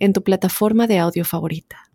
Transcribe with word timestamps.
en 0.00 0.12
tu 0.12 0.22
plataforma 0.24 0.86
de 0.86 0.98
audio 0.98 1.24
favorita. 1.24 1.90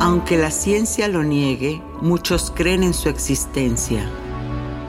Aunque 0.00 0.38
la 0.38 0.50
ciencia 0.50 1.08
lo 1.08 1.22
niegue, 1.22 1.82
muchos 2.00 2.52
creen 2.54 2.82
en 2.82 2.94
su 2.94 3.08
existencia. 3.08 4.08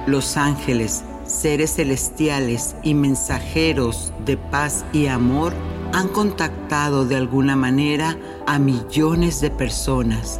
Los 0.06 0.38
ángeles, 0.38 1.04
seres 1.26 1.76
celestiales 1.76 2.76
y 2.84 2.94
mensajeros 2.94 4.14
de 4.26 4.38
paz 4.38 4.86
y 4.94 5.08
amor 5.08 5.54
han 5.94 6.08
contactado 6.10 7.06
de 7.06 7.16
alguna 7.16 7.56
manera 7.56 8.18
a 8.46 8.60
millones 8.60 9.42
de 9.42 9.50
personas. 9.50 10.40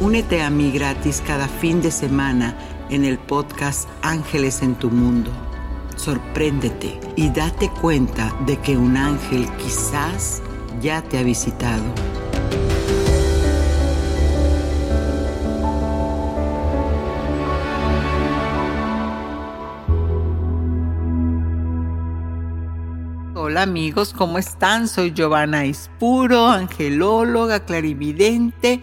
Únete 0.00 0.42
a 0.42 0.50
mí 0.50 0.72
gratis 0.72 1.22
cada 1.24 1.46
fin 1.46 1.80
de 1.80 1.92
semana 1.92 2.58
en 2.90 3.04
el 3.04 3.16
podcast 3.16 3.88
Ángeles 4.02 4.60
en 4.60 4.74
tu 4.74 4.90
Mundo. 4.90 5.30
Sorpréndete 5.94 6.98
y 7.14 7.30
date 7.30 7.70
cuenta 7.80 8.36
de 8.44 8.58
que 8.58 8.76
un 8.76 8.96
ángel 8.96 9.48
quizás 9.56 10.42
ya 10.82 11.00
te 11.00 11.18
ha 11.18 11.22
visitado. 11.22 11.84
Hola 23.36 23.62
amigos, 23.62 24.12
¿cómo 24.12 24.38
están? 24.38 24.88
Soy 24.88 25.12
Giovanna 25.12 25.64
Ispuro, 25.64 26.48
angelóloga, 26.48 27.64
clarividente 27.64 28.80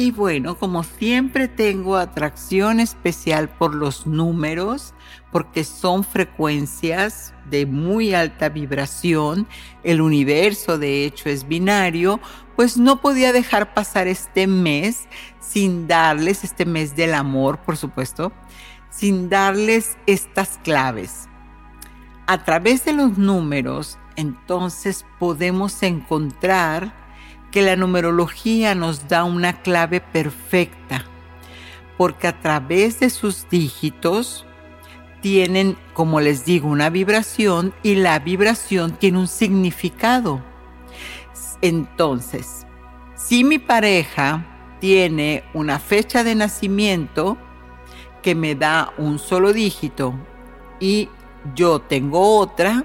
y 0.00 0.12
bueno, 0.12 0.56
como 0.56 0.82
siempre 0.82 1.46
tengo 1.46 1.98
atracción 1.98 2.80
especial 2.80 3.50
por 3.50 3.74
los 3.74 4.06
números, 4.06 4.94
porque 5.30 5.62
son 5.62 6.04
frecuencias 6.04 7.34
de 7.50 7.66
muy 7.66 8.14
alta 8.14 8.48
vibración, 8.48 9.46
el 9.84 10.00
universo 10.00 10.78
de 10.78 11.04
hecho 11.04 11.28
es 11.28 11.46
binario, 11.46 12.18
pues 12.56 12.78
no 12.78 13.02
podía 13.02 13.34
dejar 13.34 13.74
pasar 13.74 14.08
este 14.08 14.46
mes 14.46 15.06
sin 15.38 15.86
darles, 15.86 16.44
este 16.44 16.64
mes 16.64 16.96
del 16.96 17.12
amor, 17.12 17.58
por 17.58 17.76
supuesto, 17.76 18.32
sin 18.88 19.28
darles 19.28 19.98
estas 20.06 20.58
claves. 20.64 21.28
A 22.26 22.42
través 22.42 22.86
de 22.86 22.94
los 22.94 23.18
números, 23.18 23.98
entonces 24.16 25.04
podemos 25.18 25.82
encontrar 25.82 26.99
que 27.50 27.62
la 27.62 27.76
numerología 27.76 28.74
nos 28.74 29.08
da 29.08 29.24
una 29.24 29.60
clave 29.62 30.00
perfecta, 30.00 31.04
porque 31.96 32.28
a 32.28 32.40
través 32.40 33.00
de 33.00 33.10
sus 33.10 33.48
dígitos 33.48 34.46
tienen, 35.20 35.76
como 35.92 36.20
les 36.20 36.44
digo, 36.44 36.68
una 36.68 36.90
vibración 36.90 37.74
y 37.82 37.96
la 37.96 38.18
vibración 38.18 38.92
tiene 38.92 39.18
un 39.18 39.28
significado. 39.28 40.42
Entonces, 41.60 42.66
si 43.14 43.44
mi 43.44 43.58
pareja 43.58 44.46
tiene 44.80 45.44
una 45.52 45.78
fecha 45.78 46.24
de 46.24 46.34
nacimiento 46.34 47.36
que 48.22 48.34
me 48.34 48.54
da 48.54 48.92
un 48.96 49.18
solo 49.18 49.52
dígito 49.52 50.14
y 50.78 51.08
yo 51.54 51.80
tengo 51.80 52.38
otra, 52.38 52.84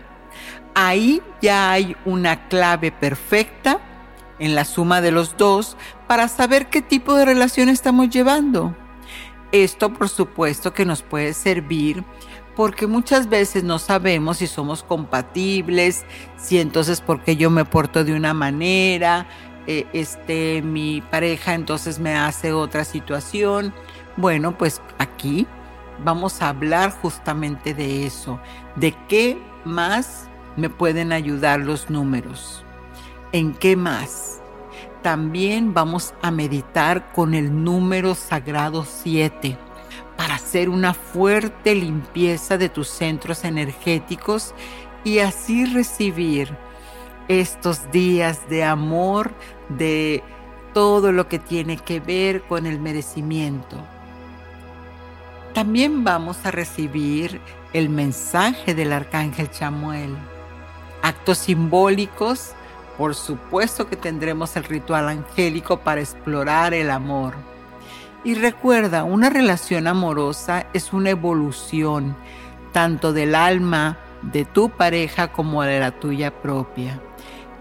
ahí 0.74 1.22
ya 1.42 1.72
hay 1.72 1.96
una 2.06 2.48
clave 2.48 2.92
perfecta 2.92 3.80
en 4.40 4.56
la 4.56 4.66
suma 4.66 5.02
de 5.02 5.12
los 5.12 5.38
dos 5.38 5.78
para 6.08 6.28
saber 6.28 6.68
qué 6.68 6.82
tipo 6.82 7.16
de 7.16 7.26
relación 7.26 7.70
estamos 7.70 8.10
llevando. 8.10 8.76
Esto 9.52 9.94
por 9.94 10.10
supuesto 10.10 10.74
que 10.74 10.86
nos 10.86 11.02
puede 11.02 11.34
servir 11.34 12.04
porque 12.56 12.88
muchas 12.88 13.30
veces 13.30 13.64
no 13.64 13.80
sabemos 13.80 14.38
si 14.38 14.48
somos 14.48 14.84
compatibles, 14.84 16.06
si 16.38 16.60
entonces 16.60 17.02
porque 17.02 17.36
yo 17.36 17.50
me 17.50 17.66
porto 17.66 18.04
de 18.04 18.14
una 18.14 18.34
manera, 18.34 19.28
eh, 19.68 19.86
este, 19.94 20.62
mi 20.62 21.02
pareja 21.02 21.54
entonces 21.54 22.00
me 22.00 22.16
hace 22.16 22.54
otra 22.54 22.86
situación. 22.86 23.74
Bueno, 24.18 24.58
pues 24.58 24.82
aquí 24.98 25.48
vamos 26.04 26.42
a 26.42 26.50
hablar 26.50 26.92
justamente 27.02 27.74
de 27.74 28.06
eso, 28.06 28.40
de 28.76 28.96
qué 29.08 29.38
más 29.66 30.30
me 30.56 30.70
pueden 30.70 31.12
ayudar 31.12 31.60
los 31.60 31.90
números. 31.90 32.66
¿En 33.36 33.54
qué 33.54 33.76
más? 33.76 34.40
También 35.02 35.74
vamos 35.74 36.14
a 36.22 36.32
meditar 36.32 37.12
con 37.12 37.34
el 37.34 37.66
número 37.66 38.16
sagrado 38.16 38.86
7 38.86 39.58
para 40.16 40.36
hacer 40.36 40.70
una 40.70 40.94
fuerte 40.94 41.76
limpieza 41.76 42.58
de 42.58 42.70
tus 42.70 42.88
centros 42.88 43.44
energéticos 43.44 44.56
y 45.04 45.20
así 45.20 45.66
recibir 45.66 46.56
estos 47.28 47.92
días 47.92 48.48
de 48.48 48.64
amor, 48.64 49.34
de 49.68 50.24
todo 50.74 51.12
lo 51.12 51.28
que 51.28 51.38
tiene 51.38 51.76
que 51.76 52.00
ver 52.00 52.42
con 52.44 52.66
el 52.66 52.80
merecimiento. 52.80 53.86
También 55.54 56.06
vamos 56.06 56.38
a 56.46 56.52
recibir 56.52 57.42
el 57.74 57.90
mensaje 57.90 58.74
del 58.74 58.94
arcángel 58.94 59.52
Chamuel, 59.52 60.16
actos 61.02 61.40
simbólicos 61.40 62.55
por 62.98 63.16
supuesto 63.16 63.88
que 63.88 63.96
tendremos 63.96 64.56
el 64.56 64.64
ritual 64.64 65.10
angélico 65.10 65.80
para 65.80 66.02
explorar 66.02 66.74
el 66.74 66.90
amor. 66.90 67.34
Y 68.24 68.36
recuerda, 68.36 69.04
una 69.04 69.30
relación 69.30 69.88
amorosa 69.88 70.68
es 70.74 70.94
una 70.94 71.12
evolución 71.12 72.16
tanto 72.72 73.14
del 73.14 73.36
alma 73.36 73.98
de 74.22 74.46
tu 74.46 74.70
pareja 74.70 75.32
como 75.32 75.64
de 75.64 75.80
la 75.80 75.92
tuya 75.92 76.42
propia. 76.42 77.02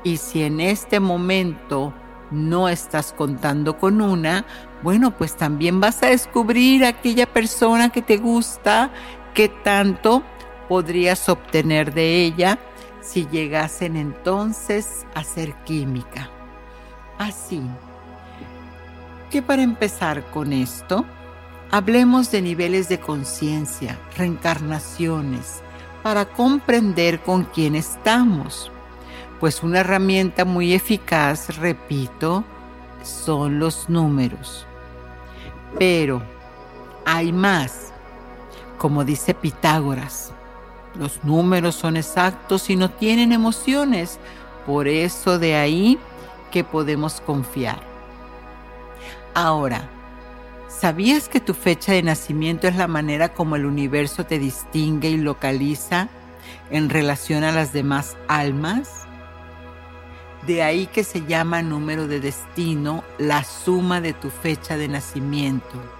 Y 0.02 0.16
si 0.16 0.42
en 0.42 0.60
este 0.60 1.00
momento 1.00 1.92
no 2.30 2.68
estás 2.68 3.12
contando 3.12 3.78
con 3.78 4.00
una, 4.00 4.44
bueno, 4.82 5.10
pues 5.12 5.36
también 5.36 5.80
vas 5.80 6.02
a 6.02 6.06
descubrir 6.06 6.84
aquella 6.84 7.26
persona 7.26 7.90
que 7.90 8.02
te 8.02 8.16
gusta, 8.16 8.90
que 9.34 9.48
tanto 9.48 10.22
podrías 10.68 11.28
obtener 11.28 11.92
de 11.92 12.24
ella 12.24 12.58
si 13.04 13.26
llegasen 13.26 13.96
entonces 13.96 15.06
a 15.14 15.22
ser 15.22 15.54
química. 15.64 16.30
Así 17.18 17.62
que 19.30 19.42
para 19.42 19.62
empezar 19.62 20.24
con 20.30 20.52
esto, 20.52 21.04
hablemos 21.70 22.30
de 22.30 22.40
niveles 22.40 22.88
de 22.88 22.98
conciencia, 22.98 23.98
reencarnaciones, 24.16 25.62
para 26.02 26.24
comprender 26.26 27.20
con 27.20 27.44
quién 27.44 27.74
estamos. 27.74 28.70
Pues 29.40 29.62
una 29.62 29.80
herramienta 29.80 30.44
muy 30.44 30.72
eficaz, 30.72 31.58
repito, 31.58 32.44
son 33.02 33.58
los 33.58 33.88
números. 33.88 34.66
Pero 35.78 36.22
hay 37.04 37.32
más, 37.32 37.92
como 38.78 39.04
dice 39.04 39.34
Pitágoras, 39.34 40.32
los 40.98 41.24
números 41.24 41.74
son 41.74 41.96
exactos 41.96 42.70
y 42.70 42.76
no 42.76 42.90
tienen 42.90 43.32
emociones. 43.32 44.18
Por 44.66 44.88
eso 44.88 45.38
de 45.38 45.56
ahí 45.56 45.98
que 46.50 46.64
podemos 46.64 47.20
confiar. 47.20 47.80
Ahora, 49.34 49.88
¿sabías 50.68 51.28
que 51.28 51.40
tu 51.40 51.54
fecha 51.54 51.92
de 51.92 52.02
nacimiento 52.02 52.68
es 52.68 52.76
la 52.76 52.86
manera 52.86 53.34
como 53.34 53.56
el 53.56 53.66
universo 53.66 54.24
te 54.24 54.38
distingue 54.38 55.10
y 55.10 55.16
localiza 55.16 56.08
en 56.70 56.88
relación 56.88 57.42
a 57.44 57.52
las 57.52 57.72
demás 57.72 58.16
almas? 58.28 59.06
De 60.46 60.62
ahí 60.62 60.86
que 60.86 61.04
se 61.04 61.24
llama 61.26 61.62
número 61.62 62.06
de 62.06 62.20
destino 62.20 63.02
la 63.18 63.42
suma 63.44 64.00
de 64.00 64.12
tu 64.12 64.30
fecha 64.30 64.76
de 64.76 64.88
nacimiento. 64.88 65.93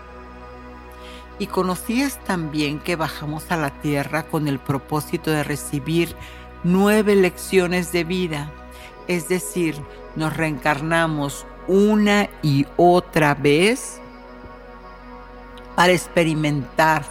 Y 1.38 1.46
conocías 1.48 2.18
también 2.24 2.78
que 2.78 2.96
bajamos 2.96 3.50
a 3.50 3.56
la 3.56 3.70
tierra 3.70 4.24
con 4.24 4.46
el 4.46 4.58
propósito 4.58 5.30
de 5.30 5.42
recibir 5.42 6.14
nueve 6.62 7.16
lecciones 7.16 7.92
de 7.92 8.04
vida. 8.04 8.50
Es 9.08 9.28
decir, 9.28 9.76
nos 10.16 10.36
reencarnamos 10.36 11.46
una 11.66 12.28
y 12.42 12.66
otra 12.76 13.34
vez 13.34 14.00
para 15.74 15.92
experimentar 15.92 17.04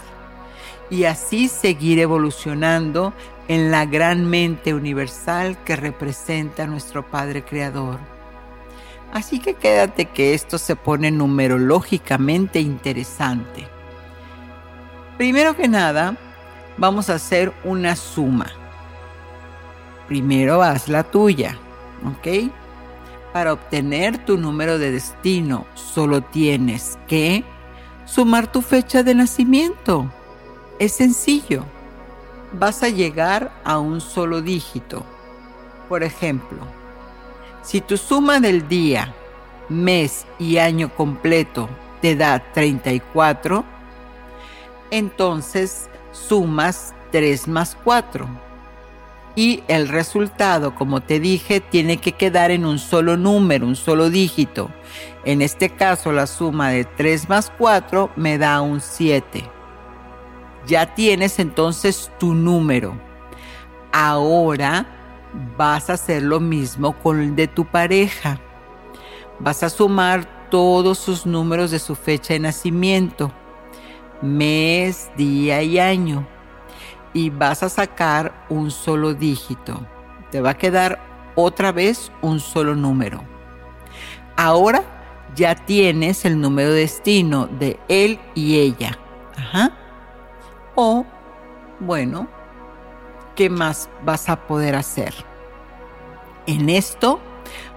y 0.90 1.04
así 1.04 1.48
seguir 1.48 1.98
evolucionando 1.98 3.12
en 3.48 3.70
la 3.70 3.84
gran 3.84 4.28
mente 4.28 4.74
universal 4.74 5.58
que 5.64 5.76
representa 5.76 6.66
nuestro 6.66 7.06
Padre 7.10 7.44
Creador. 7.44 7.98
Así 9.12 9.38
que 9.38 9.54
quédate 9.54 10.06
que 10.06 10.34
esto 10.34 10.58
se 10.58 10.76
pone 10.76 11.10
numerológicamente 11.10 12.60
interesante. 12.60 13.73
Primero 15.16 15.56
que 15.56 15.68
nada, 15.68 16.16
vamos 16.76 17.10
a 17.10 17.14
hacer 17.14 17.52
una 17.64 17.96
suma. 17.96 18.46
Primero 20.08 20.62
haz 20.62 20.88
la 20.88 21.02
tuya, 21.04 21.56
¿ok? 22.04 22.50
Para 23.32 23.52
obtener 23.52 24.24
tu 24.24 24.36
número 24.36 24.78
de 24.78 24.92
destino, 24.92 25.66
solo 25.74 26.22
tienes 26.22 26.98
que 27.06 27.44
sumar 28.04 28.50
tu 28.50 28.60
fecha 28.62 29.02
de 29.02 29.14
nacimiento. 29.14 30.10
Es 30.78 30.92
sencillo 30.92 31.64
vas 32.58 32.82
a 32.82 32.88
llegar 32.88 33.52
a 33.64 33.78
un 33.78 34.00
solo 34.00 34.40
dígito. 34.40 35.04
Por 35.88 36.02
ejemplo, 36.02 36.58
si 37.62 37.80
tu 37.80 37.96
suma 37.96 38.40
del 38.40 38.68
día, 38.68 39.14
mes 39.68 40.26
y 40.38 40.58
año 40.58 40.94
completo 40.94 41.68
te 42.00 42.16
da 42.16 42.52
34, 42.52 43.64
entonces 44.98 45.88
sumas 46.12 46.94
3 47.12 47.48
más 47.48 47.76
4. 47.84 48.26
Y 49.36 49.64
el 49.66 49.88
resultado, 49.88 50.74
como 50.74 51.00
te 51.00 51.18
dije, 51.18 51.60
tiene 51.60 51.96
que 51.96 52.12
quedar 52.12 52.50
en 52.50 52.64
un 52.64 52.78
solo 52.78 53.16
número, 53.16 53.66
un 53.66 53.76
solo 53.76 54.08
dígito. 54.08 54.70
En 55.24 55.42
este 55.42 55.70
caso, 55.70 56.12
la 56.12 56.26
suma 56.26 56.70
de 56.70 56.84
3 56.84 57.28
más 57.28 57.52
4 57.58 58.10
me 58.16 58.38
da 58.38 58.60
un 58.60 58.80
7 58.80 59.54
ya 60.66 60.94
tienes 60.94 61.38
entonces 61.38 62.10
tu 62.18 62.34
número. 62.34 62.98
Ahora 63.92 64.86
vas 65.56 65.90
a 65.90 65.94
hacer 65.94 66.22
lo 66.22 66.40
mismo 66.40 66.98
con 67.00 67.20
el 67.20 67.36
de 67.36 67.48
tu 67.48 67.64
pareja. 67.64 68.40
Vas 69.40 69.62
a 69.62 69.70
sumar 69.70 70.48
todos 70.50 70.98
sus 70.98 71.26
números 71.26 71.70
de 71.70 71.78
su 71.78 71.94
fecha 71.94 72.34
de 72.34 72.40
nacimiento, 72.40 73.32
mes, 74.24 75.10
día 75.16 75.62
y 75.62 75.78
año. 75.78 76.26
Y 77.12 77.30
vas 77.30 77.62
a 77.62 77.68
sacar 77.68 78.46
un 78.48 78.70
solo 78.70 79.14
dígito. 79.14 79.86
Te 80.30 80.40
va 80.40 80.50
a 80.50 80.58
quedar 80.58 81.00
otra 81.36 81.70
vez 81.70 82.10
un 82.22 82.40
solo 82.40 82.74
número. 82.74 83.22
Ahora 84.36 84.82
ya 85.36 85.54
tienes 85.54 86.24
el 86.24 86.40
número 86.40 86.70
de 86.70 86.80
destino 86.80 87.46
de 87.46 87.78
él 87.88 88.18
y 88.34 88.58
ella. 88.58 88.98
Ajá. 89.36 89.72
O, 90.74 91.04
bueno, 91.80 92.28
¿qué 93.36 93.48
más 93.48 93.88
vas 94.04 94.28
a 94.28 94.46
poder 94.46 94.74
hacer? 94.74 95.14
En 96.46 96.68
esto 96.68 97.20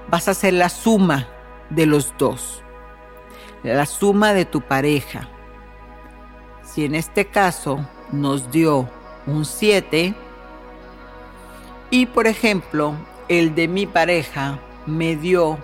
vas 0.10 0.28
a 0.28 0.32
hacer 0.32 0.54
la 0.54 0.70
suma 0.70 1.28
de 1.70 1.86
los 1.86 2.14
dos, 2.18 2.64
la 3.64 3.86
suma 3.86 4.34
de 4.34 4.46
tu 4.46 4.62
pareja. 4.62 5.30
Si 6.78 6.86
en 6.86 6.94
este 6.94 7.26
caso 7.26 7.84
nos 8.12 8.52
dio 8.52 8.88
un 9.26 9.46
7 9.46 10.14
y 11.90 12.06
por 12.06 12.28
ejemplo 12.28 12.94
el 13.28 13.56
de 13.56 13.68
mi 13.68 13.88
pareja 13.88 14.60
me 14.86 15.16
dio 15.16 15.58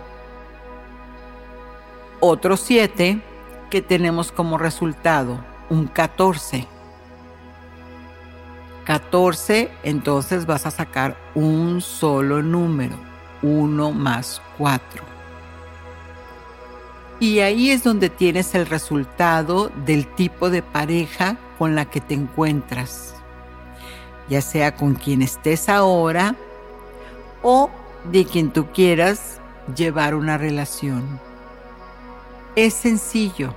otro 2.19 2.57
7 2.57 3.21
que 3.69 3.81
tenemos 3.83 4.31
como 4.31 4.57
resultado 4.57 5.37
un 5.69 5.85
14. 5.85 6.65
14, 8.83 9.69
entonces 9.83 10.47
vas 10.47 10.65
a 10.65 10.71
sacar 10.71 11.15
un 11.35 11.79
solo 11.81 12.41
número, 12.41 12.95
1 13.43 13.91
más 13.91 14.41
4. 14.57 15.12
Y 17.23 17.39
ahí 17.39 17.71
es 17.71 17.85
donde 17.85 18.09
tienes 18.09 18.53
el 18.53 18.65
resultado 18.65 19.71
del 19.85 20.13
tipo 20.13 20.49
de 20.49 20.61
pareja 20.61 21.37
con 21.57 21.73
la 21.73 21.85
que 21.85 22.01
te 22.01 22.15
encuentras, 22.15 23.15
ya 24.27 24.41
sea 24.41 24.75
con 24.75 24.95
quien 24.95 25.21
estés 25.21 25.69
ahora 25.69 26.35
o 27.41 27.69
de 28.11 28.25
quien 28.25 28.51
tú 28.51 28.65
quieras 28.73 29.39
llevar 29.73 30.15
una 30.15 30.37
relación. 30.37 31.17
Es 32.57 32.73
sencillo. 32.73 33.55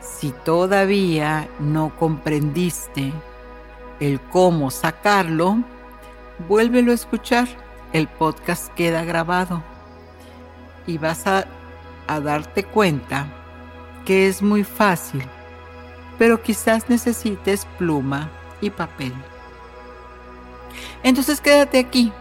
Si 0.00 0.30
todavía 0.30 1.48
no 1.58 1.92
comprendiste 1.98 3.12
el 3.98 4.20
cómo 4.20 4.70
sacarlo, 4.70 5.64
vuélvelo 6.46 6.92
a 6.92 6.94
escuchar. 6.94 7.48
El 7.92 8.06
podcast 8.06 8.72
queda 8.74 9.02
grabado 9.02 9.64
y 10.86 10.96
vas 10.98 11.26
a, 11.26 11.57
a 12.08 12.20
darte 12.20 12.64
cuenta 12.64 13.26
que 14.04 14.28
es 14.28 14.42
muy 14.42 14.64
fácil, 14.64 15.22
pero 16.18 16.42
quizás 16.42 16.88
necesites 16.88 17.66
pluma 17.78 18.30
y 18.60 18.70
papel. 18.70 19.12
Entonces 21.02 21.40
quédate 21.40 21.78
aquí, 21.78 22.12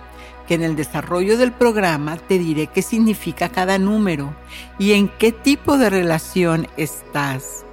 que 0.48 0.56
en 0.56 0.64
el 0.64 0.76
desarrollo 0.76 1.38
del 1.38 1.52
programa 1.52 2.18
te 2.18 2.38
diré 2.38 2.68
qué 2.68 2.82
significa 2.82 3.50
cada 3.50 3.78
número 3.80 4.36
y 4.78 4.94
en 4.94 5.10
qué 5.10 5.32
tipo 5.32 5.78
de 5.78 5.90
relación 5.90 6.68
estás. 6.78 7.66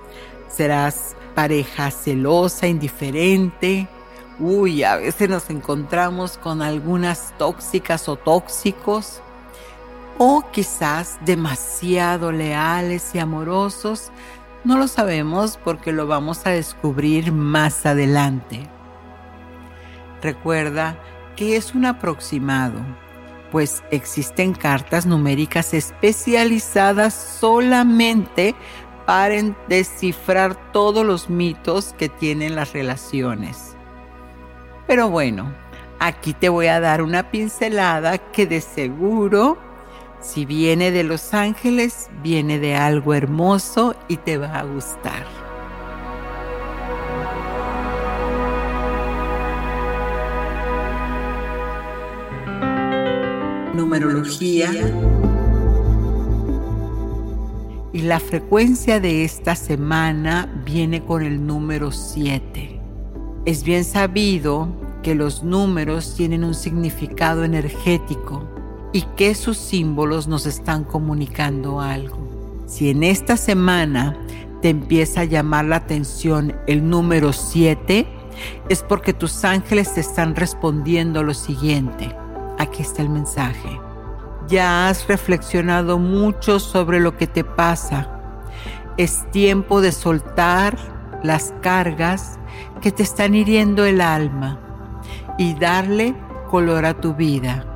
¿Serás 0.49 1.17
pareja 1.35 1.91
celosa, 1.91 2.67
indiferente, 2.67 3.89
Uy, 4.41 4.83
a 4.83 4.97
veces 4.97 5.29
nos 5.31 5.49
encontramos 5.49 6.39
con 6.39 6.61
algunas 6.61 7.33
tóxicas 7.39 8.09
o 8.09 8.17
tóxicos, 8.17 9.21
o 10.19 10.45
quizás 10.53 11.19
demasiado 11.25 12.33
leales 12.33 13.15
y 13.15 13.19
amorosos. 13.19 14.11
No 14.65 14.79
lo 14.79 14.89
sabemos 14.89 15.59
porque 15.63 15.93
lo 15.93 16.07
vamos 16.07 16.47
a 16.47 16.51
descubrir 16.51 17.33
más 17.33 17.85
adelante. 17.87 18.69
Recuerda 20.23 20.99
que 21.37 21.57
es 21.57 21.75
un 21.75 21.85
aproximado, 21.85 22.81
pues 23.51 23.83
existen 23.91 24.55
cartas 24.55 25.05
numéricas 25.05 25.75
especializadas 25.75 27.13
solamente 27.13 28.55
para 29.07 29.43
descifrar 29.69 30.73
todos 30.73 31.05
los 31.05 31.29
mitos 31.29 31.95
que 31.99 32.09
tienen 32.09 32.55
las 32.55 32.73
relaciones. 32.73 33.77
Pero 34.87 35.11
bueno, 35.11 35.53
aquí 36.01 36.33
te 36.33 36.49
voy 36.49 36.69
a 36.69 36.81
dar 36.81 37.03
una 37.03 37.31
pincelada 37.31 38.19
que 38.19 38.47
de 38.47 38.61
seguro, 38.61 39.59
si 40.25 40.47
viene 40.47 40.91
de 40.91 41.05
Los 41.05 41.35
Ángeles, 41.35 42.09
viene 42.23 42.59
de 42.59 42.75
algo 42.75 43.13
hermoso 43.13 43.95
y 44.09 44.17
te 44.17 44.39
va 44.39 44.59
a 44.59 44.65
gustar. 44.65 45.27
Numerología. 53.75 54.71
Y 57.93 58.01
la 58.01 58.19
frecuencia 58.19 59.01
de 59.01 59.25
esta 59.25 59.55
semana 59.55 60.63
viene 60.65 61.05
con 61.05 61.23
el 61.23 61.47
número 61.47 61.93
7. 61.93 62.81
Es 63.45 63.63
bien 63.63 63.85
sabido 63.85 64.69
que 65.03 65.15
los 65.15 65.45
números 65.45 66.15
tienen 66.17 66.45
un 66.45 66.55
significado 66.55 67.45
energético 67.45 68.54
y 68.95 69.03
que 69.17 69.35
sus 69.35 69.59
símbolos 69.59 70.29
nos 70.29 70.47
están 70.47 70.85
comunicando 70.85 71.81
algo. 71.81 72.63
Si 72.67 72.91
en 72.91 73.03
esta 73.03 73.37
semana 73.37 74.17
te 74.63 74.69
empieza 74.69 75.23
a 75.23 75.25
llamar 75.25 75.65
la 75.65 75.77
atención 75.77 76.55
el 76.69 76.89
número 76.89 77.33
7, 77.33 78.07
es 78.69 78.83
porque 78.85 79.13
tus 79.13 79.45
ángeles 79.45 79.95
te 79.95 80.01
están 80.01 80.37
respondiendo 80.37 81.25
lo 81.25 81.35
siguiente. 81.35 82.15
Aquí 82.57 82.83
está 82.83 83.03
el 83.03 83.09
mensaje. 83.09 83.81
Ya 84.47 84.89
has 84.89 85.09
reflexionado 85.09 85.99
mucho 85.99 86.61
sobre 86.61 87.01
lo 87.01 87.17
que 87.17 87.27
te 87.27 87.43
pasa. 87.43 88.09
Es 88.97 89.29
tiempo 89.33 89.81
de 89.81 89.91
soltar 89.91 90.79
las 91.25 91.53
cargas 91.63 92.39
que 92.81 92.93
te 92.93 93.03
están 93.03 93.35
hiriendo 93.35 93.85
el 93.85 94.01
alma 94.01 94.61
y 95.37 95.55
darle 95.55 96.15
color 96.49 96.87
a 96.87 96.95
tu 96.95 97.15
vida. 97.15 97.74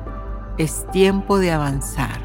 Es 0.59 0.85
tiempo 0.91 1.39
de 1.39 1.51
avanzar. 1.53 2.19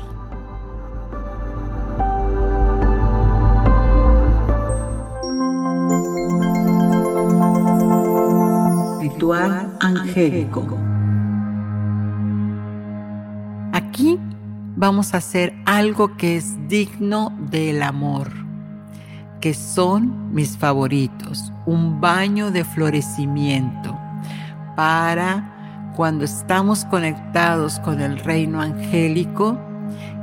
Ritual 9.00 9.76
angélico. 9.78 10.66
Aquí 13.72 14.18
vamos 14.74 15.14
a 15.14 15.18
hacer 15.18 15.54
algo 15.64 16.16
que 16.16 16.36
es 16.36 16.56
digno 16.68 17.32
del 17.52 17.84
amor, 17.84 18.32
que 19.40 19.54
son 19.54 20.34
mis 20.34 20.58
favoritos, 20.58 21.52
un 21.66 22.00
baño 22.00 22.50
de 22.50 22.64
florecimiento 22.64 23.96
para 24.74 25.53
cuando 25.96 26.24
estamos 26.24 26.84
conectados 26.86 27.78
con 27.80 28.00
el 28.00 28.18
reino 28.18 28.60
angélico, 28.60 29.58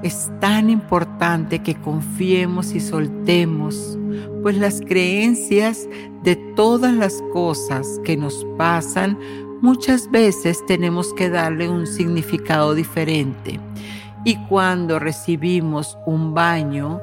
es 0.04 0.32
tan 0.40 0.70
importante 0.70 1.60
que 1.60 1.76
confiemos 1.76 2.74
y 2.74 2.80
soltemos, 2.80 3.98
pues 4.42 4.58
las 4.58 4.82
creencias 4.82 5.88
de 6.24 6.36
todas 6.56 6.94
las 6.94 7.22
cosas 7.34 8.00
que 8.04 8.18
nos 8.18 8.46
pasan 8.58 9.18
muchas 9.62 10.10
veces 10.10 10.66
tenemos 10.66 11.14
que 11.14 11.30
darle 11.30 11.70
un 11.70 11.86
significado 11.86 12.74
diferente. 12.74 13.60
Y 14.26 14.36
cuando 14.48 15.00
recibimos 15.00 15.98
un 16.06 16.34
baño, 16.34 17.00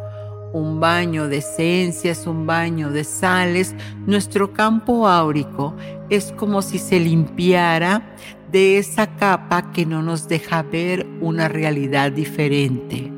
un 0.52 0.80
baño 0.80 1.28
de 1.28 1.38
esencias, 1.38 2.26
un 2.26 2.46
baño 2.46 2.90
de 2.90 3.04
sales, 3.04 3.74
nuestro 4.06 4.52
campo 4.52 5.06
áurico 5.06 5.74
es 6.10 6.32
como 6.32 6.62
si 6.62 6.78
se 6.78 6.98
limpiara 6.98 8.02
de 8.50 8.78
esa 8.78 9.06
capa 9.16 9.72
que 9.72 9.84
no 9.86 10.02
nos 10.02 10.28
deja 10.28 10.62
ver 10.62 11.06
una 11.20 11.48
realidad 11.48 12.12
diferente. 12.12 13.12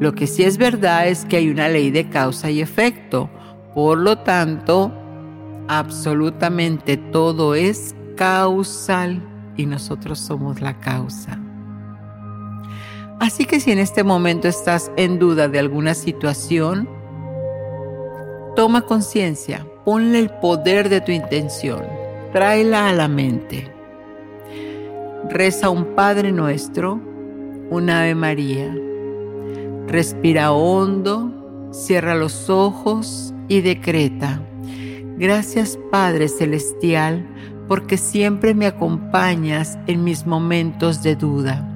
Lo 0.00 0.14
que 0.14 0.26
sí 0.26 0.44
es 0.44 0.58
verdad 0.58 1.08
es 1.08 1.24
que 1.24 1.36
hay 1.36 1.50
una 1.50 1.68
ley 1.68 1.90
de 1.90 2.08
causa 2.08 2.50
y 2.50 2.60
efecto. 2.60 3.28
Por 3.74 3.98
lo 3.98 4.18
tanto, 4.18 4.92
absolutamente 5.68 6.96
todo 6.96 7.54
es 7.54 7.94
causal 8.16 9.22
y 9.56 9.66
nosotros 9.66 10.18
somos 10.18 10.60
la 10.60 10.78
causa. 10.80 11.38
Así 13.20 13.44
que 13.44 13.58
si 13.58 13.72
en 13.72 13.80
este 13.80 14.04
momento 14.04 14.46
estás 14.46 14.92
en 14.96 15.18
duda 15.18 15.48
de 15.48 15.58
alguna 15.58 15.94
situación, 15.94 16.88
toma 18.54 18.82
conciencia, 18.82 19.66
ponle 19.84 20.20
el 20.20 20.30
poder 20.30 20.88
de 20.88 21.00
tu 21.00 21.10
intención, 21.10 21.82
tráela 22.32 22.88
a 22.88 22.92
la 22.92 23.08
mente. 23.08 23.77
Reza 25.30 25.70
un 25.70 25.94
Padre 25.94 26.32
Nuestro, 26.32 27.00
un 27.70 27.90
Ave 27.90 28.14
María. 28.14 28.74
Respira 29.86 30.52
hondo, 30.52 31.68
cierra 31.72 32.14
los 32.14 32.48
ojos 32.50 33.34
y 33.48 33.60
decreta. 33.60 34.40
Gracias 35.16 35.78
Padre 35.90 36.28
Celestial, 36.28 37.26
porque 37.66 37.96
siempre 37.96 38.54
me 38.54 38.66
acompañas 38.66 39.78
en 39.86 40.04
mis 40.04 40.26
momentos 40.26 41.02
de 41.02 41.16
duda 41.16 41.68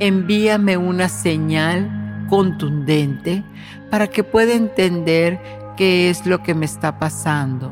envíame 0.00 0.76
una 0.76 1.08
señal 1.08 2.26
contundente 2.28 3.42
para 3.90 4.08
que 4.08 4.24
pueda 4.24 4.54
entender 4.54 5.40
qué 5.76 6.10
es 6.10 6.26
lo 6.26 6.42
que 6.42 6.54
me 6.54 6.66
está 6.66 6.98
pasando. 6.98 7.70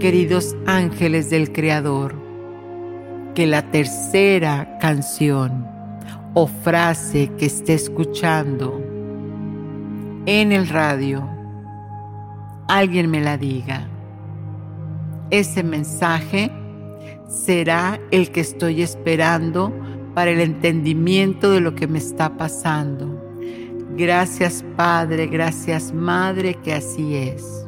Queridos 0.00 0.56
ángeles 0.66 1.30
del 1.30 1.52
Creador, 1.52 2.14
que 3.34 3.46
la 3.46 3.70
tercera 3.70 4.78
canción 4.78 5.66
o 6.34 6.46
frase 6.46 7.30
que 7.38 7.46
esté 7.46 7.74
escuchando 7.74 8.80
en 10.26 10.52
el 10.52 10.68
radio, 10.68 11.28
alguien 12.68 13.10
me 13.10 13.20
la 13.20 13.36
diga. 13.36 13.88
Ese 15.30 15.62
mensaje 15.62 16.50
será 17.26 17.98
el 18.10 18.30
que 18.30 18.40
estoy 18.40 18.82
esperando 18.82 19.72
para 20.14 20.30
el 20.30 20.40
entendimiento 20.40 21.50
de 21.50 21.60
lo 21.60 21.74
que 21.74 21.86
me 21.86 21.98
está 21.98 22.36
pasando. 22.36 23.18
Gracias 23.96 24.64
Padre, 24.76 25.26
gracias 25.26 25.92
Madre 25.92 26.54
que 26.54 26.74
así 26.74 27.16
es. 27.16 27.66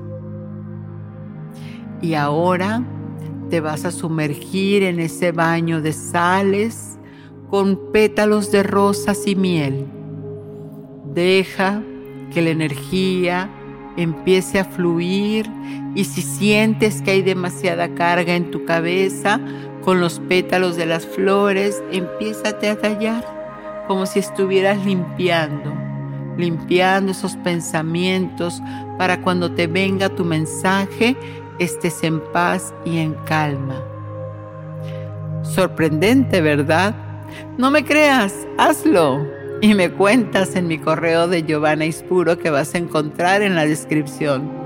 Y 2.00 2.14
ahora 2.14 2.82
te 3.50 3.60
vas 3.60 3.84
a 3.84 3.90
sumergir 3.90 4.82
en 4.82 5.00
ese 5.00 5.32
baño 5.32 5.80
de 5.80 5.92
sales 5.92 6.98
con 7.50 7.92
pétalos 7.92 8.50
de 8.50 8.62
rosas 8.62 9.26
y 9.26 9.36
miel. 9.36 9.86
Deja 11.14 11.82
que 12.32 12.42
la 12.42 12.50
energía 12.50 13.50
empiece 13.96 14.58
a 14.58 14.64
fluir 14.64 15.48
y 15.94 16.04
si 16.04 16.22
sientes 16.22 17.02
que 17.02 17.12
hay 17.12 17.22
demasiada 17.22 17.94
carga 17.94 18.34
en 18.34 18.50
tu 18.50 18.64
cabeza, 18.64 19.40
con 19.84 20.00
los 20.00 20.18
pétalos 20.18 20.76
de 20.76 20.86
las 20.86 21.06
flores, 21.06 21.82
empiézate 21.92 22.70
a 22.70 22.78
tallar 22.78 23.84
como 23.86 24.06
si 24.06 24.18
estuvieras 24.18 24.84
limpiando, 24.84 25.72
limpiando 26.38 27.12
esos 27.12 27.36
pensamientos 27.36 28.62
para 28.98 29.20
cuando 29.20 29.52
te 29.52 29.66
venga 29.66 30.08
tu 30.08 30.24
mensaje 30.24 31.16
estés 31.58 32.02
en 32.04 32.20
paz 32.32 32.74
y 32.84 32.98
en 32.98 33.14
calma. 33.26 33.82
Sorprendente, 35.42 36.40
¿verdad? 36.40 36.94
No 37.58 37.70
me 37.70 37.84
creas, 37.84 38.34
hazlo. 38.58 39.20
Y 39.60 39.74
me 39.74 39.90
cuentas 39.90 40.56
en 40.56 40.66
mi 40.66 40.78
correo 40.78 41.28
de 41.28 41.42
Giovanna 41.44 41.86
Ispuro 41.86 42.38
que 42.38 42.50
vas 42.50 42.74
a 42.74 42.78
encontrar 42.78 43.42
en 43.42 43.54
la 43.54 43.64
descripción. 43.64 44.63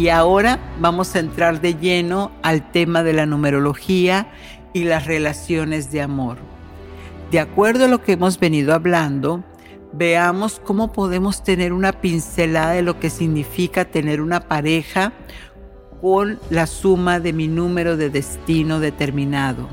Y 0.00 0.08
ahora 0.08 0.58
vamos 0.80 1.14
a 1.14 1.18
entrar 1.18 1.60
de 1.60 1.74
lleno 1.74 2.32
al 2.42 2.72
tema 2.72 3.02
de 3.02 3.12
la 3.12 3.26
numerología 3.26 4.32
y 4.72 4.84
las 4.84 5.04
relaciones 5.04 5.92
de 5.92 6.00
amor. 6.00 6.38
De 7.30 7.38
acuerdo 7.38 7.84
a 7.84 7.88
lo 7.88 8.02
que 8.02 8.12
hemos 8.12 8.40
venido 8.40 8.72
hablando, 8.72 9.44
veamos 9.92 10.58
cómo 10.64 10.90
podemos 10.90 11.44
tener 11.44 11.74
una 11.74 11.92
pincelada 11.92 12.72
de 12.72 12.80
lo 12.80 12.98
que 12.98 13.10
significa 13.10 13.84
tener 13.84 14.22
una 14.22 14.40
pareja 14.48 15.12
con 16.00 16.38
la 16.48 16.66
suma 16.66 17.20
de 17.20 17.34
mi 17.34 17.46
número 17.46 17.98
de 17.98 18.08
destino 18.08 18.80
determinado. 18.80 19.68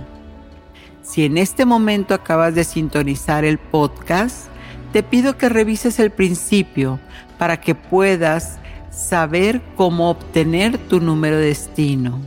Si 1.03 1.23
en 1.23 1.37
este 1.37 1.63
momento 1.63 2.13
acabas 2.13 2.53
de 2.53 2.65
sintonizar 2.65 3.45
el 3.45 3.59
podcast, 3.59 4.47
te 4.91 5.03
pido 5.03 5.37
que 5.37 5.47
revises 5.47 6.01
el 6.01 6.11
principio 6.11 6.99
para 7.37 7.61
que 7.61 7.75
puedas 7.75 8.59
saber 8.97 9.61
cómo 9.75 10.09
obtener 10.09 10.77
tu 10.77 10.99
número 10.99 11.37
de 11.37 11.45
destino. 11.45 12.19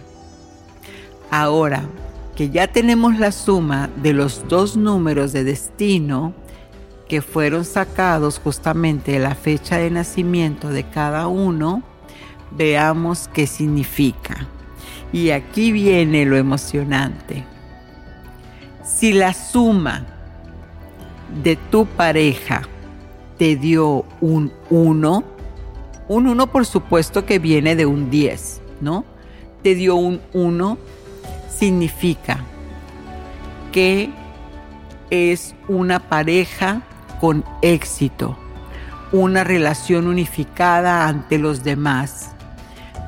Ahora 1.30 1.82
que 2.36 2.48
ya 2.48 2.68
tenemos 2.68 3.18
la 3.18 3.32
suma 3.32 3.90
de 3.96 4.12
los 4.12 4.46
dos 4.48 4.76
números 4.76 5.32
de 5.32 5.44
destino 5.44 6.32
que 7.08 7.22
fueron 7.22 7.64
sacados 7.64 8.38
justamente 8.38 9.12
de 9.12 9.18
la 9.18 9.34
fecha 9.34 9.78
de 9.78 9.90
nacimiento 9.90 10.68
de 10.68 10.84
cada 10.84 11.26
uno, 11.26 11.82
veamos 12.52 13.28
qué 13.32 13.48
significa. 13.48 14.46
Y 15.12 15.30
aquí 15.30 15.72
viene 15.72 16.24
lo 16.24 16.36
emocionante. 16.36 17.44
Si 18.84 19.12
la 19.12 19.34
suma 19.34 20.06
de 21.42 21.56
tu 21.56 21.84
pareja 21.84 22.62
te 23.38 23.56
dio 23.56 24.04
un 24.20 24.52
1, 24.70 25.24
un 26.10 26.26
1 26.26 26.48
por 26.48 26.66
supuesto 26.66 27.24
que 27.24 27.38
viene 27.38 27.76
de 27.76 27.86
un 27.86 28.10
10, 28.10 28.60
¿no? 28.80 29.04
Te 29.62 29.76
dio 29.76 29.94
un 29.94 30.20
1 30.32 30.76
significa 31.56 32.44
que 33.70 34.10
es 35.10 35.54
una 35.68 36.00
pareja 36.08 36.82
con 37.20 37.44
éxito, 37.62 38.36
una 39.12 39.44
relación 39.44 40.08
unificada 40.08 41.06
ante 41.06 41.38
los 41.38 41.62
demás. 41.62 42.30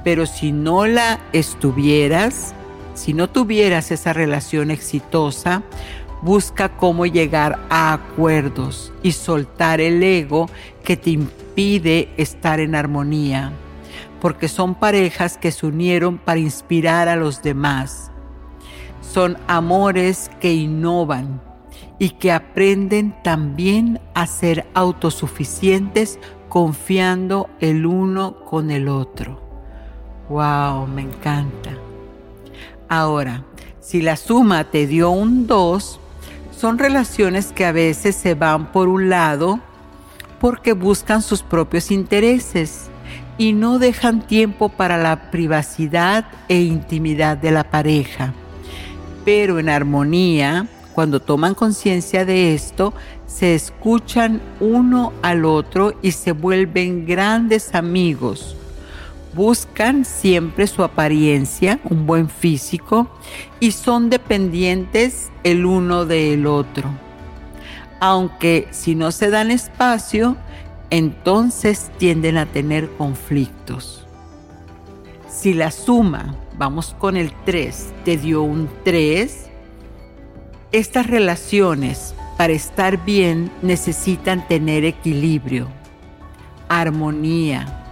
Pero 0.05 0.25
si 0.25 0.53
no 0.53 0.87
la 0.87 1.19
estuvieras, 1.33 2.55
si 2.95 3.15
no 3.15 3.29
tuvieras 3.29 3.91
esa 3.91 4.13
relación 4.13 4.71
exitosa, 4.71 5.65
busca 6.23 6.77
cómo 6.77 7.07
llegar 7.07 7.59
a 7.69 7.95
acuerdos 7.95 8.93
y 9.03 9.11
soltar 9.11 9.81
el 9.81 10.05
ego 10.05 10.49
que 10.85 10.97
te 10.97 11.19
impide 11.53 12.09
estar 12.17 12.61
en 12.61 12.75
armonía, 12.75 13.53
porque 14.21 14.49
son 14.49 14.75
parejas 14.75 15.37
que 15.37 15.53
se 15.53 15.67
unieron 15.67 16.17
para 16.17 16.41
inspirar 16.41 17.09
a 17.09 17.17
los 17.17 17.43
demás. 17.43 18.11
Son 19.03 19.37
amores 19.49 20.31
que 20.41 20.55
innovan 20.55 21.43
y 21.99 22.11
que 22.11 22.33
aprenden 22.33 23.15
también 23.23 24.01
a 24.15 24.27
ser 24.27 24.67
autosuficientes 24.73 26.19
confiando 26.49 27.51
el 27.61 27.85
uno 27.85 28.37
con 28.45 28.71
el 28.71 28.89
otro. 28.89 29.43
¡Wow! 30.31 30.87
Me 30.87 31.03
encanta. 31.03 31.71
Ahora, 32.89 33.45
si 33.81 34.01
la 34.01 34.17
suma 34.17 34.65
te 34.65 34.87
dio 34.87 35.11
un 35.11 35.47
2, 35.47 36.01
son 36.57 36.79
relaciones 36.79 37.53
que 37.53 37.67
a 37.67 37.73
veces 37.73 38.17
se 38.17 38.35
van 38.35 38.73
por 38.73 38.89
un 38.89 39.11
lado 39.11 39.61
porque 40.43 40.73
buscan 40.73 41.23
sus 41.23 41.41
propios 41.41 41.93
intereses 41.93 42.91
y 43.39 43.53
no 43.53 43.79
dejan 43.79 44.27
tiempo 44.27 44.71
para 44.71 44.97
la 44.97 45.31
privacidad 45.31 46.27
e 46.49 46.61
intimidad 46.63 47.37
de 47.37 47.53
la 47.53 47.71
pareja. 47.71 48.35
Pero 49.25 49.61
en 49.61 49.69
armonía, 49.69 50.67
cuando 50.95 51.21
toman 51.21 51.55
conciencia 51.55 52.25
de 52.25 52.55
esto, 52.55 52.93
se 53.25 53.55
escuchan 53.55 54.43
uno 54.59 55.13
al 55.23 55.45
otro 55.45 55.95
y 56.03 56.11
se 56.11 56.33
vuelven 56.33 57.07
grandes 57.07 57.77
amigos. 57.77 58.57
Buscan 59.35 60.05
siempre 60.05 60.67
su 60.67 60.83
apariencia, 60.83 61.79
un 61.85 62.05
buen 62.05 62.29
físico, 62.29 63.09
y 63.61 63.71
son 63.71 64.11
dependientes 64.11 65.31
el 65.45 65.65
uno 65.65 66.05
del 66.05 66.49
otro. 66.49 66.91
Aunque 68.05 68.67
si 68.73 68.97
no 68.97 69.13
se 69.13 69.31
dan 69.31 69.53
espacio, 69.53 70.37
entonces 70.91 71.93
tienden 71.99 72.37
a 72.37 72.47
tener 72.47 72.91
conflictos. 72.99 74.09
Si 75.29 75.55
la 75.55 75.71
suma, 75.71 76.35
vamos 76.59 76.97
con 76.99 77.17
el 77.17 77.33
3, 77.45 77.93
te 78.05 78.17
dio 78.17 78.43
un 78.43 78.69
3, 78.83 79.47
estas 80.73 81.07
relaciones 81.07 82.17
para 82.37 82.53
estar 82.55 83.05
bien 83.05 83.53
necesitan 83.63 84.49
tener 84.49 84.85
equilibrio, 84.85 85.69
armonía. 86.69 87.85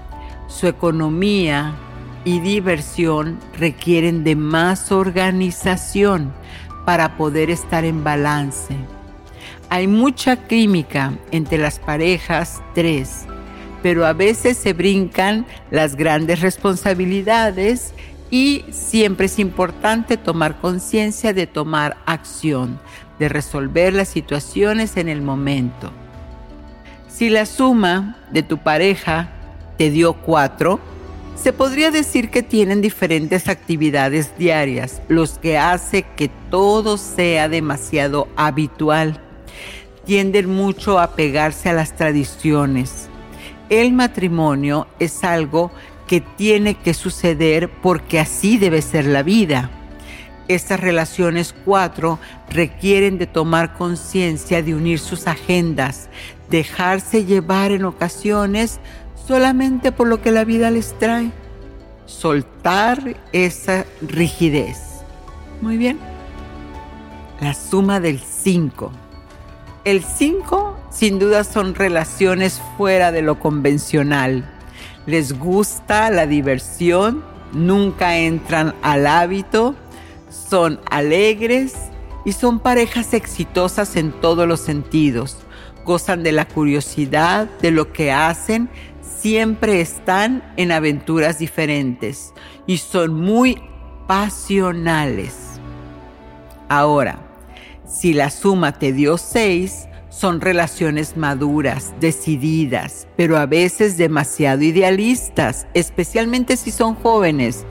Su 0.49 0.67
economía 0.67 1.73
y 2.25 2.40
diversión 2.40 3.38
requieren 3.57 4.25
de 4.25 4.35
más 4.35 4.90
organización 4.90 6.33
para 6.85 7.17
poder 7.17 7.49
estar 7.49 7.85
en 7.85 8.02
balance. 8.02 8.75
Hay 9.72 9.86
mucha 9.86 10.48
química 10.48 11.16
entre 11.30 11.56
las 11.56 11.78
parejas 11.78 12.60
tres, 12.74 13.24
pero 13.84 14.04
a 14.04 14.12
veces 14.12 14.56
se 14.56 14.72
brincan 14.72 15.46
las 15.70 15.94
grandes 15.94 16.40
responsabilidades 16.40 17.94
y 18.32 18.64
siempre 18.72 19.26
es 19.26 19.38
importante 19.38 20.16
tomar 20.16 20.60
conciencia 20.60 21.32
de 21.32 21.46
tomar 21.46 21.98
acción, 22.04 22.80
de 23.20 23.28
resolver 23.28 23.94
las 23.94 24.08
situaciones 24.08 24.96
en 24.96 25.08
el 25.08 25.22
momento. 25.22 25.92
Si 27.06 27.30
la 27.30 27.46
suma 27.46 28.16
de 28.32 28.42
tu 28.42 28.58
pareja 28.58 29.28
te 29.78 29.90
dio 29.90 30.14
cuatro, 30.14 30.80
se 31.36 31.52
podría 31.52 31.92
decir 31.92 32.30
que 32.30 32.42
tienen 32.42 32.80
diferentes 32.80 33.46
actividades 33.48 34.36
diarias, 34.36 35.00
los 35.06 35.38
que 35.38 35.58
hace 35.58 36.02
que 36.16 36.28
todo 36.50 36.96
sea 36.98 37.48
demasiado 37.48 38.26
habitual. 38.34 39.20
Tienden 40.04 40.49
mucho 40.49 40.99
a 40.99 41.14
pegarse 41.14 41.69
a 41.69 41.73
las 41.73 41.97
tradiciones. 41.97 43.09
El 43.69 43.92
matrimonio 43.92 44.87
es 44.99 45.23
algo 45.23 45.71
que 46.07 46.21
tiene 46.21 46.75
que 46.75 46.92
suceder 46.92 47.71
porque 47.71 48.19
así 48.19 48.59
debe 48.59 48.83
ser 48.83 49.07
la 49.07 49.23
vida. 49.23 49.71
Estas 50.49 50.80
relaciones 50.80 51.54
cuatro 51.64 52.19
requieren 52.49 53.19
de 53.19 53.28
tomar 53.28 53.75
conciencia 53.75 54.62
de 54.62 54.75
unir 54.75 54.99
sus 54.99 55.28
agendas, 55.28 56.09
dejarse 56.49 57.25
llevar 57.25 57.71
en 57.71 57.85
ocasiones 57.85 58.80
solamente 59.28 59.92
por 59.92 60.09
lo 60.09 60.21
que 60.21 60.33
la 60.33 60.42
vida 60.42 60.73
les 60.73 60.99
trae, 60.99 61.30
soltar 62.07 63.16
esa 63.33 63.87
rigidez. 64.03 64.79
Muy 65.61 65.77
bien. 65.77 66.01
La 67.40 67.55
suma 67.55 68.01
del 68.01 68.18
5. 68.18 68.90
El 69.85 70.05
5 70.05 70.77
sin 70.90 71.19
duda 71.19 71.45
son 71.45 71.75
relaciones 71.75 72.61
fuera 72.77 73.12
de 73.12 73.23
lo 73.23 73.38
convencional 73.38 74.45
les 75.07 75.38
gusta 75.38 76.11
la 76.11 76.27
diversión, 76.27 77.25
nunca 77.53 78.19
entran 78.19 78.75
al 78.83 79.07
hábito, 79.07 79.75
son 80.29 80.81
alegres 80.90 81.75
y 82.25 82.33
son 82.33 82.61
parejas 82.61 83.14
exitosas 83.14 83.97
en 83.97 84.12
todos 84.12 84.47
los 84.47 84.61
sentidos. 84.61 85.38
Gozan 85.85 86.23
de 86.23 86.33
la 86.33 86.47
curiosidad, 86.47 87.49
de 87.61 87.71
lo 87.71 87.93
que 87.93 88.12
hacen, 88.12 88.69
siempre 89.01 89.81
están 89.81 90.45
en 90.57 90.71
aventuras 90.71 91.38
diferentes 91.38 92.33
y 92.66 92.79
son 92.79 93.14
muy 93.14 93.61
pasionales. 94.07 95.35
Ahora, 96.69 97.19
si 97.90 98.12
la 98.14 98.31
suma 98.31 98.79
te 98.79 98.92
dio 98.92 99.18
seis, 99.18 99.88
son 100.11 100.40
relaciones 100.40 101.16
maduras, 101.16 101.92
decididas, 102.00 103.09
pero 103.16 103.37
a 103.37 103.46
veces 103.46 103.96
demasiado 103.96 104.62
idealistas, 104.62 105.66
especialmente 105.74 106.57
si 106.57 106.70
son 106.70 106.94
jóvenes. 106.94 107.64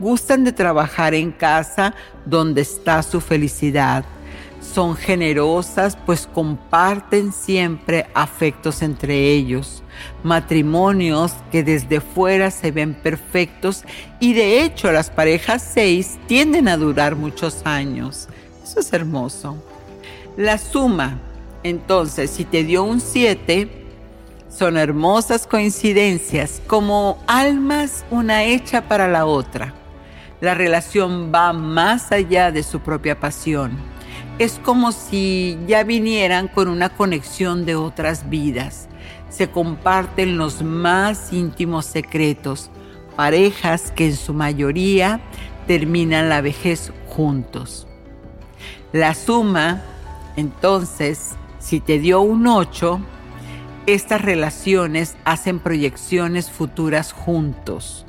Gustan 0.00 0.44
de 0.44 0.52
trabajar 0.52 1.14
en 1.14 1.30
casa 1.30 1.94
donde 2.24 2.62
está 2.62 3.02
su 3.02 3.20
felicidad. 3.20 4.04
Son 4.60 4.96
generosas 4.96 5.96
pues 6.06 6.26
comparten 6.26 7.32
siempre 7.32 8.06
afectos 8.14 8.82
entre 8.82 9.32
ellos. 9.32 9.82
Matrimonios 10.22 11.34
que 11.52 11.62
desde 11.62 12.00
fuera 12.00 12.50
se 12.50 12.72
ven 12.72 12.94
perfectos 12.94 13.84
y 14.20 14.32
de 14.32 14.62
hecho 14.62 14.90
las 14.90 15.10
parejas 15.10 15.62
seis 15.62 16.18
tienden 16.26 16.68
a 16.68 16.76
durar 16.76 17.14
muchos 17.14 17.60
años. 17.64 18.28
Eso 18.76 18.80
es 18.80 18.92
hermoso. 18.92 19.56
La 20.36 20.58
suma 20.58 21.18
entonces, 21.62 22.30
si 22.30 22.44
te 22.44 22.62
dio 22.62 22.84
un 22.84 23.00
7, 23.00 23.70
son 24.50 24.76
hermosas 24.76 25.46
coincidencias, 25.46 26.60
como 26.66 27.18
almas 27.26 28.04
una 28.10 28.44
hecha 28.44 28.86
para 28.86 29.08
la 29.08 29.24
otra. 29.24 29.72
La 30.42 30.52
relación 30.52 31.32
va 31.34 31.54
más 31.54 32.12
allá 32.12 32.52
de 32.52 32.62
su 32.62 32.80
propia 32.80 33.18
pasión. 33.18 33.72
Es 34.38 34.60
como 34.62 34.92
si 34.92 35.58
ya 35.66 35.82
vinieran 35.82 36.46
con 36.48 36.68
una 36.68 36.90
conexión 36.90 37.64
de 37.64 37.76
otras 37.76 38.28
vidas. 38.28 38.88
Se 39.30 39.50
comparten 39.50 40.36
los 40.36 40.62
más 40.62 41.32
íntimos 41.32 41.86
secretos. 41.86 42.70
Parejas 43.16 43.90
que 43.90 44.08
en 44.08 44.16
su 44.16 44.34
mayoría 44.34 45.20
terminan 45.66 46.28
la 46.28 46.42
vejez 46.42 46.92
juntos. 47.08 47.85
La 48.92 49.14
suma, 49.14 49.82
entonces, 50.36 51.32
si 51.58 51.80
te 51.80 51.98
dio 51.98 52.20
un 52.20 52.46
8, 52.46 53.00
estas 53.86 54.22
relaciones 54.22 55.16
hacen 55.24 55.58
proyecciones 55.58 56.50
futuras 56.50 57.12
juntos. 57.12 58.06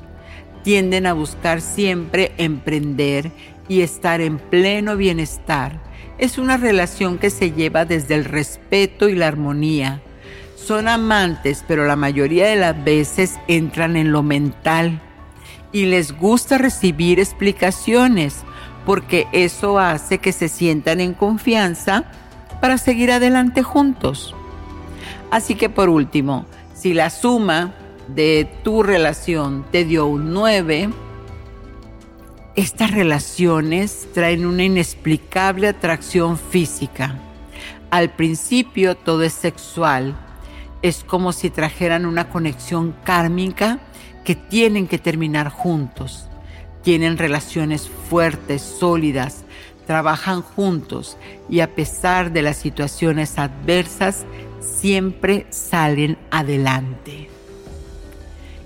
Tienden 0.62 1.06
a 1.06 1.12
buscar 1.12 1.60
siempre 1.60 2.32
emprender 2.38 3.32
y 3.68 3.82
estar 3.82 4.20
en 4.20 4.38
pleno 4.38 4.96
bienestar. 4.96 5.80
Es 6.18 6.38
una 6.38 6.56
relación 6.56 7.18
que 7.18 7.30
se 7.30 7.52
lleva 7.52 7.84
desde 7.84 8.14
el 8.14 8.24
respeto 8.24 9.08
y 9.08 9.14
la 9.14 9.28
armonía. 9.28 10.00
Son 10.56 10.88
amantes, 10.88 11.64
pero 11.66 11.86
la 11.86 11.96
mayoría 11.96 12.46
de 12.46 12.56
las 12.56 12.84
veces 12.84 13.38
entran 13.46 13.96
en 13.96 14.12
lo 14.12 14.22
mental 14.22 15.00
y 15.72 15.86
les 15.86 16.12
gusta 16.12 16.58
recibir 16.58 17.20
explicaciones 17.20 18.44
porque 18.88 19.26
eso 19.32 19.78
hace 19.78 20.16
que 20.16 20.32
se 20.32 20.48
sientan 20.48 21.00
en 21.00 21.12
confianza 21.12 22.04
para 22.62 22.78
seguir 22.78 23.12
adelante 23.12 23.62
juntos. 23.62 24.34
Así 25.30 25.56
que 25.56 25.68
por 25.68 25.90
último, 25.90 26.46
si 26.72 26.94
la 26.94 27.10
suma 27.10 27.74
de 28.06 28.50
tu 28.64 28.82
relación 28.82 29.66
te 29.70 29.84
dio 29.84 30.06
un 30.06 30.32
9, 30.32 30.88
estas 32.56 32.92
relaciones 32.92 34.08
traen 34.14 34.46
una 34.46 34.64
inexplicable 34.64 35.68
atracción 35.68 36.38
física. 36.38 37.14
Al 37.90 38.08
principio 38.08 38.96
todo 38.96 39.22
es 39.22 39.34
sexual, 39.34 40.16
es 40.80 41.04
como 41.04 41.32
si 41.32 41.50
trajeran 41.50 42.06
una 42.06 42.30
conexión 42.30 42.94
kármica 43.04 43.80
que 44.24 44.34
tienen 44.34 44.86
que 44.86 44.96
terminar 44.96 45.50
juntos. 45.50 46.28
Tienen 46.82 47.18
relaciones 47.18 47.90
fuertes, 48.08 48.62
sólidas, 48.62 49.44
trabajan 49.86 50.42
juntos 50.42 51.16
y 51.48 51.60
a 51.60 51.74
pesar 51.74 52.32
de 52.32 52.42
las 52.42 52.56
situaciones 52.56 53.38
adversas, 53.38 54.26
siempre 54.60 55.46
salen 55.50 56.18
adelante. 56.30 57.28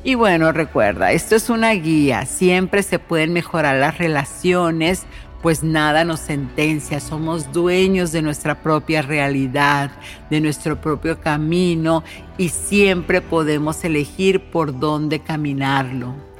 Y 0.05 0.16
bueno, 0.16 0.51
recuerda, 0.51 1.12
esto 1.12 1.37
es 1.37 1.48
una 1.48 1.70
guía, 1.72 2.27
siempre 2.27 2.83
se 2.83 2.98
pueden 2.98 3.33
mejorar 3.33 3.77
las 3.77 3.98
relaciones 3.98 5.07
pues 5.42 5.64
nada 5.64 6.05
nos 6.05 6.20
sentencia, 6.20 7.01
somos 7.01 7.53
dueños 7.53 8.12
de 8.12 8.22
nuestra 8.22 8.62
propia 8.62 9.03
realidad, 9.03 9.90
de 10.31 10.40
nuestro 10.40 10.81
propio 10.81 11.20
camino 11.20 12.05
y 12.38 12.48
siempre 12.48 13.20
podemos 13.20 13.85
elegir 13.85 14.51
por 14.51 14.79
dónde 14.79 15.18
caminarlo. 15.18 16.32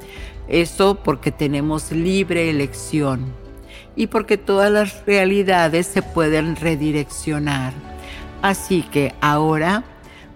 Eso 0.49 0.97
porque 0.97 1.31
tenemos 1.31 1.93
libre 1.93 2.51
elección 2.51 3.33
y 3.95 4.09
porque 4.09 4.39
todas 4.39 4.71
las 4.71 5.07
realidades 5.07 5.87
se 5.87 6.03
pueden 6.03 6.57
redireccionar. 6.57 7.73
Así 8.43 8.83
que 8.83 9.15
ahora 9.21 9.85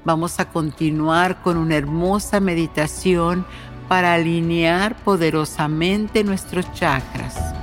vamos 0.04 0.38
a 0.38 0.50
continuar 0.50 1.42
con 1.42 1.56
una 1.56 1.76
hermosa 1.76 2.38
meditación 2.38 3.44
para 3.88 4.14
alinear 4.14 4.96
poderosamente 4.96 6.22
nuestros 6.24 6.72
chakras. 6.72 7.55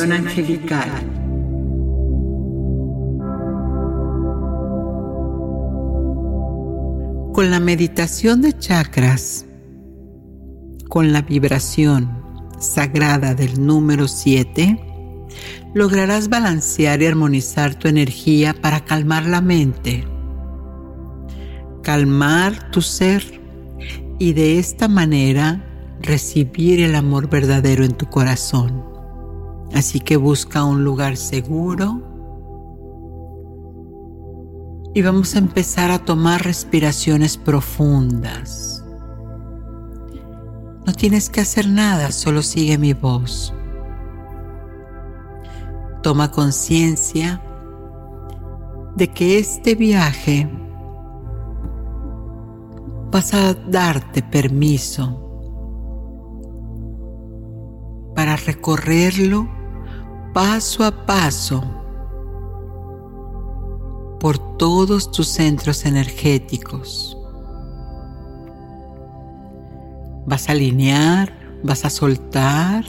Angelical. 0.00 0.90
Con 7.34 7.50
la 7.50 7.60
meditación 7.60 8.40
de 8.40 8.56
chakras, 8.56 9.44
con 10.88 11.12
la 11.12 11.20
vibración 11.20 12.10
sagrada 12.58 13.34
del 13.34 13.64
número 13.64 14.08
7, 14.08 14.80
lograrás 15.74 16.30
balancear 16.30 17.02
y 17.02 17.06
armonizar 17.06 17.74
tu 17.74 17.86
energía 17.88 18.54
para 18.54 18.84
calmar 18.86 19.26
la 19.26 19.42
mente, 19.42 20.04
calmar 21.82 22.70
tu 22.70 22.80
ser 22.80 23.22
y 24.18 24.32
de 24.32 24.58
esta 24.58 24.88
manera 24.88 25.62
recibir 26.00 26.80
el 26.80 26.94
amor 26.94 27.28
verdadero 27.28 27.84
en 27.84 27.92
tu 27.92 28.06
corazón. 28.06 28.91
Así 29.74 30.00
que 30.00 30.16
busca 30.16 30.64
un 30.64 30.84
lugar 30.84 31.16
seguro 31.16 32.02
y 34.94 35.00
vamos 35.00 35.34
a 35.34 35.38
empezar 35.38 35.90
a 35.90 35.98
tomar 35.98 36.44
respiraciones 36.44 37.38
profundas. 37.38 38.84
No 40.86 40.92
tienes 40.92 41.30
que 41.30 41.40
hacer 41.40 41.68
nada, 41.68 42.12
solo 42.12 42.42
sigue 42.42 42.76
mi 42.76 42.92
voz. 42.92 43.54
Toma 46.02 46.30
conciencia 46.30 47.40
de 48.96 49.08
que 49.08 49.38
este 49.38 49.74
viaje 49.74 50.50
vas 53.10 53.32
a 53.32 53.54
darte 53.54 54.22
permiso 54.22 55.18
para 58.14 58.36
recorrerlo 58.36 59.61
paso 60.32 60.84
a 60.84 60.90
paso 61.06 61.62
por 64.18 64.38
todos 64.56 65.10
tus 65.10 65.28
centros 65.28 65.84
energéticos. 65.84 67.16
Vas 70.26 70.48
a 70.48 70.52
alinear, 70.52 71.32
vas 71.64 71.84
a 71.84 71.90
soltar 71.90 72.84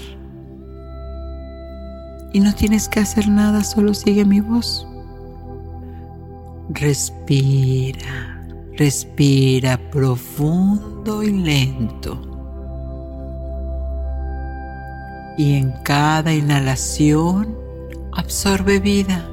y 2.31 2.39
no 2.39 2.53
tienes 2.53 2.87
que 2.87 2.99
hacer 2.99 3.27
nada, 3.27 3.63
solo 3.63 3.93
sigue 3.93 4.25
mi 4.25 4.39
voz. 4.39 4.87
Respira, 6.69 8.45
respira 8.77 9.77
profundo 9.91 11.23
y 11.23 11.31
lento. 11.31 12.32
Y 15.37 15.55
en 15.55 15.71
cada 15.83 16.33
inhalación 16.33 17.57
absorbe 18.11 18.79
vida. 18.79 19.29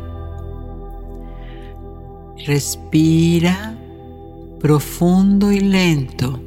Respira 2.47 3.75
profundo 4.61 5.53
y 5.53 5.61
lento 5.61 6.41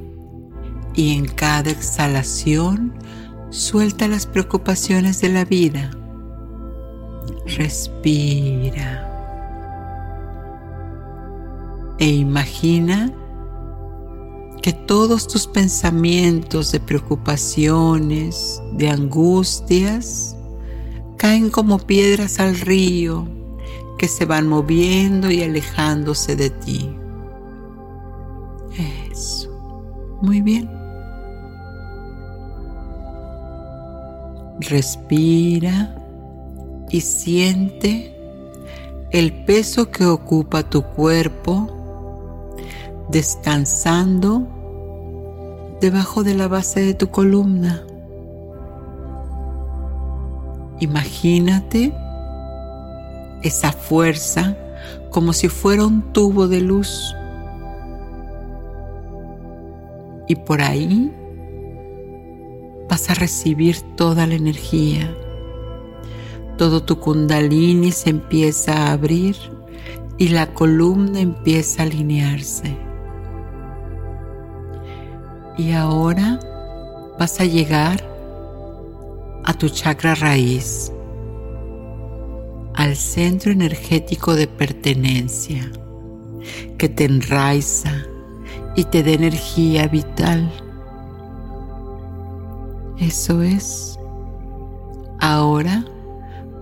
y 0.96 1.16
en 1.16 1.26
cada 1.26 1.72
exhalación 1.72 2.94
suelta 3.50 4.08
las 4.08 4.26
preocupaciones 4.26 5.22
de 5.22 5.30
la 5.30 5.46
vida. 5.46 5.92
Respira 7.46 9.10
e 12.00 12.08
imagina 12.08 13.12
que 14.64 14.72
todos 14.72 15.28
tus 15.28 15.46
pensamientos 15.46 16.72
de 16.72 16.80
preocupaciones, 16.80 18.62
de 18.72 18.88
angustias, 18.88 20.38
caen 21.18 21.50
como 21.50 21.80
piedras 21.80 22.40
al 22.40 22.58
río 22.58 23.28
que 23.98 24.08
se 24.08 24.24
van 24.24 24.48
moviendo 24.48 25.30
y 25.30 25.44
alejándose 25.44 26.38
de 26.38 26.50
ti. 26.50 26.96
Eso. 29.12 29.52
Muy 30.22 30.40
bien. 30.40 30.72
Respira 34.62 35.94
y 36.90 37.02
siente 37.02 38.16
el 39.12 39.44
peso 39.44 39.92
que 39.92 40.06
ocupa 40.06 40.64
tu 40.64 40.84
cuerpo 40.84 41.68
descansando 43.10 44.53
debajo 45.84 46.24
de 46.24 46.34
la 46.34 46.48
base 46.48 46.80
de 46.80 46.94
tu 46.94 47.10
columna. 47.10 47.84
Imagínate 50.80 51.94
esa 53.42 53.74
fuerza 53.74 54.56
como 55.10 55.34
si 55.34 55.50
fuera 55.50 55.86
un 55.86 56.14
tubo 56.14 56.48
de 56.48 56.62
luz. 56.62 57.14
Y 60.30 60.36
por 60.38 60.62
ahí 60.62 61.12
vas 62.90 63.10
a 63.10 63.16
recibir 63.16 63.82
toda 63.98 64.26
la 64.26 64.36
energía. 64.36 65.14
Todo 66.58 66.82
tu 66.82 67.02
kundalini 67.02 67.92
se 67.92 68.10
empieza 68.10 68.72
a 68.74 68.94
abrir 68.94 69.36
y 70.18 70.30
la 70.30 70.54
columna 70.54 71.20
empieza 71.20 71.84
a 71.84 71.88
alinearse. 71.88 72.93
Y 75.58 75.72
ahora 75.72 76.40
vas 77.20 77.40
a 77.40 77.46
llegar 77.46 78.04
a 79.44 79.54
tu 79.54 79.70
chakra 79.70 80.16
raíz, 80.16 80.92
al 82.74 82.96
centro 82.96 83.52
energético 83.52 84.36
de 84.36 84.48
pertenencia 84.48 85.72
que 86.78 86.90
te 86.90 87.06
enraiza 87.06 87.92
y 88.76 88.86
te 88.86 89.04
da 89.04 89.12
energía 89.12 89.88
vital. 89.88 90.52
Eso 93.00 93.42
es. 93.42 94.00
Ahora 95.20 95.86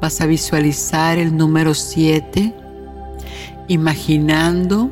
vas 0.02 0.20
a 0.22 0.26
visualizar 0.26 1.18
el 1.18 1.36
número 1.36 1.74
7 1.74 2.54
imaginando 3.68 4.90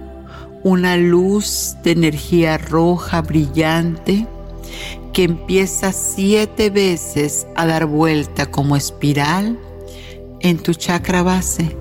una 0.63 0.97
luz 0.97 1.75
de 1.83 1.91
energía 1.91 2.57
roja 2.57 3.21
brillante 3.21 4.27
que 5.13 5.23
empieza 5.23 5.91
siete 5.91 6.69
veces 6.69 7.47
a 7.55 7.65
dar 7.65 7.85
vuelta 7.85 8.45
como 8.45 8.75
espiral 8.75 9.57
en 10.41 10.57
tu 10.57 10.73
chakra 10.73 11.23
base, 11.23 11.75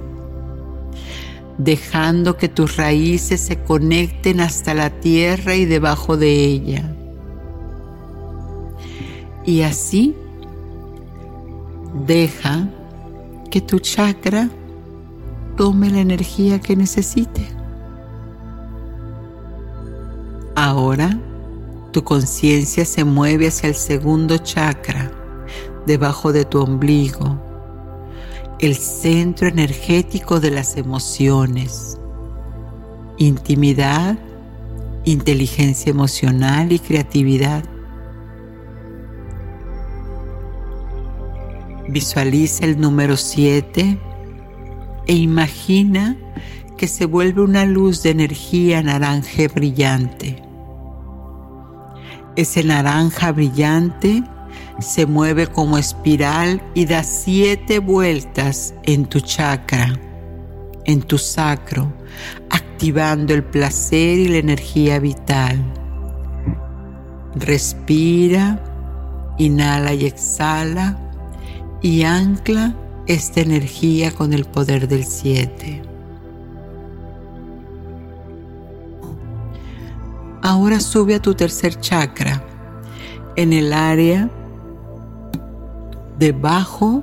dejando 1.58 2.36
que 2.36 2.48
tus 2.48 2.76
raíces 2.76 3.40
se 3.40 3.62
conecten 3.62 4.40
hasta 4.40 4.74
la 4.74 4.90
tierra 4.90 5.54
y 5.54 5.64
debajo 5.64 6.16
de 6.16 6.44
ella. 6.44 6.94
Y 9.44 9.62
así 9.62 10.14
deja 12.06 12.68
que 13.50 13.60
tu 13.60 13.78
chakra 13.78 14.50
tome 15.56 15.90
la 15.90 16.00
energía 16.00 16.60
que 16.60 16.76
necesite. 16.76 17.57
Ahora 20.60 21.16
tu 21.92 22.02
conciencia 22.02 22.84
se 22.84 23.04
mueve 23.04 23.46
hacia 23.46 23.68
el 23.68 23.76
segundo 23.76 24.38
chakra, 24.38 25.08
debajo 25.86 26.32
de 26.32 26.44
tu 26.44 26.60
ombligo, 26.60 27.40
el 28.58 28.74
centro 28.74 29.46
energético 29.46 30.40
de 30.40 30.50
las 30.50 30.76
emociones, 30.76 31.96
intimidad, 33.18 34.18
inteligencia 35.04 35.90
emocional 35.90 36.72
y 36.72 36.80
creatividad. 36.80 37.62
Visualiza 41.86 42.64
el 42.64 42.80
número 42.80 43.16
7 43.16 43.96
e 45.06 45.12
imagina 45.14 46.16
que 46.76 46.88
se 46.88 47.04
vuelve 47.04 47.42
una 47.42 47.64
luz 47.64 48.02
de 48.02 48.10
energía 48.10 48.82
naranja 48.82 49.46
brillante. 49.54 50.47
Ese 52.38 52.62
naranja 52.62 53.32
brillante 53.32 54.22
se 54.78 55.06
mueve 55.06 55.48
como 55.48 55.76
espiral 55.76 56.62
y 56.72 56.86
da 56.86 57.02
siete 57.02 57.80
vueltas 57.80 58.74
en 58.84 59.06
tu 59.06 59.18
chakra, 59.18 59.98
en 60.84 61.02
tu 61.02 61.18
sacro, 61.18 61.92
activando 62.50 63.34
el 63.34 63.42
placer 63.42 64.20
y 64.20 64.28
la 64.28 64.36
energía 64.36 65.00
vital. 65.00 65.60
Respira, 67.34 68.62
inhala 69.36 69.94
y 69.94 70.06
exhala 70.06 70.96
y 71.82 72.04
ancla 72.04 72.72
esta 73.08 73.40
energía 73.40 74.12
con 74.12 74.32
el 74.32 74.44
poder 74.44 74.86
del 74.86 75.04
siete. 75.04 75.87
Ahora 80.50 80.80
sube 80.80 81.14
a 81.14 81.20
tu 81.20 81.34
tercer 81.34 81.78
chakra, 81.78 82.42
en 83.36 83.52
el 83.52 83.74
área 83.74 84.30
debajo 86.18 87.02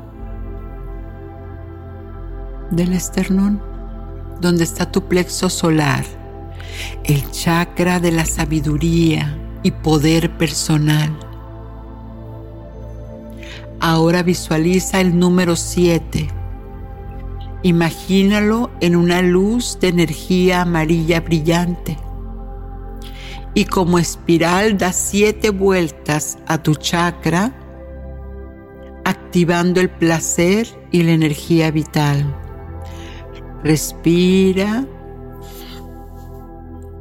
del 2.71 2.93
esternón, 2.93 3.61
donde 4.41 4.63
está 4.63 4.91
tu 4.91 5.03
plexo 5.03 5.51
solar, 5.51 6.03
el 7.03 7.29
chakra 7.29 7.99
de 7.99 8.13
la 8.13 8.25
sabiduría 8.25 9.37
y 9.61 9.69
poder 9.69 10.35
personal. 10.39 11.15
Ahora 13.79 14.23
visualiza 14.23 15.01
el 15.01 15.19
número 15.19 15.55
7. 15.55 16.29
Imagínalo 17.61 18.71
en 18.81 18.95
una 18.95 19.21
luz 19.21 19.77
de 19.79 19.89
energía 19.89 20.63
amarilla 20.63 21.21
brillante 21.21 21.95
y 23.55 23.65
como 23.65 23.97
espiral 23.97 24.77
da 24.77 24.91
siete 24.91 25.49
vueltas 25.49 26.37
a 26.45 26.61
tu 26.61 26.75
chakra, 26.75 27.53
activando 29.05 29.79
el 29.79 29.89
placer 29.89 30.67
y 30.91 31.03
la 31.03 31.13
energía 31.13 31.71
vital. 31.71 32.35
Respira, 33.63 34.85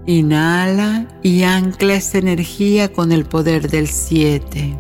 inhala 0.07 1.09
y 1.23 1.43
ancla 1.43 1.95
esa 1.95 2.19
energía 2.19 2.93
con 2.93 3.11
el 3.11 3.25
poder 3.25 3.69
del 3.69 3.89
siete. 3.89 4.79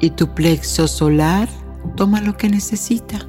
Y 0.00 0.10
tu 0.10 0.34
plexo 0.34 0.86
solar 0.86 1.48
toma 1.96 2.20
lo 2.20 2.36
que 2.36 2.50
necesita. 2.50 3.26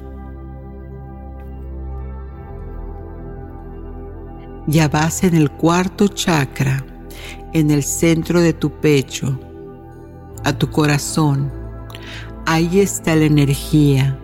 Ya 4.66 4.88
vas 4.88 5.24
en 5.24 5.34
el 5.34 5.50
cuarto 5.50 6.08
chakra 6.08 6.84
en 7.52 7.70
el 7.70 7.82
centro 7.82 8.40
de 8.40 8.52
tu 8.52 8.70
pecho, 8.70 9.38
a 10.44 10.52
tu 10.52 10.70
corazón. 10.70 11.52
Ahí 12.46 12.80
está 12.80 13.14
la 13.14 13.24
energía 13.24 14.18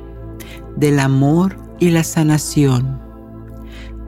del 0.77 0.99
amor 0.99 1.57
y 1.79 1.91
la 1.91 2.05
sanación, 2.05 3.01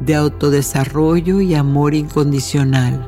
de 0.00 0.14
autodesarrollo 0.14 1.40
y 1.40 1.54
amor 1.54 1.94
incondicional. 1.94 3.06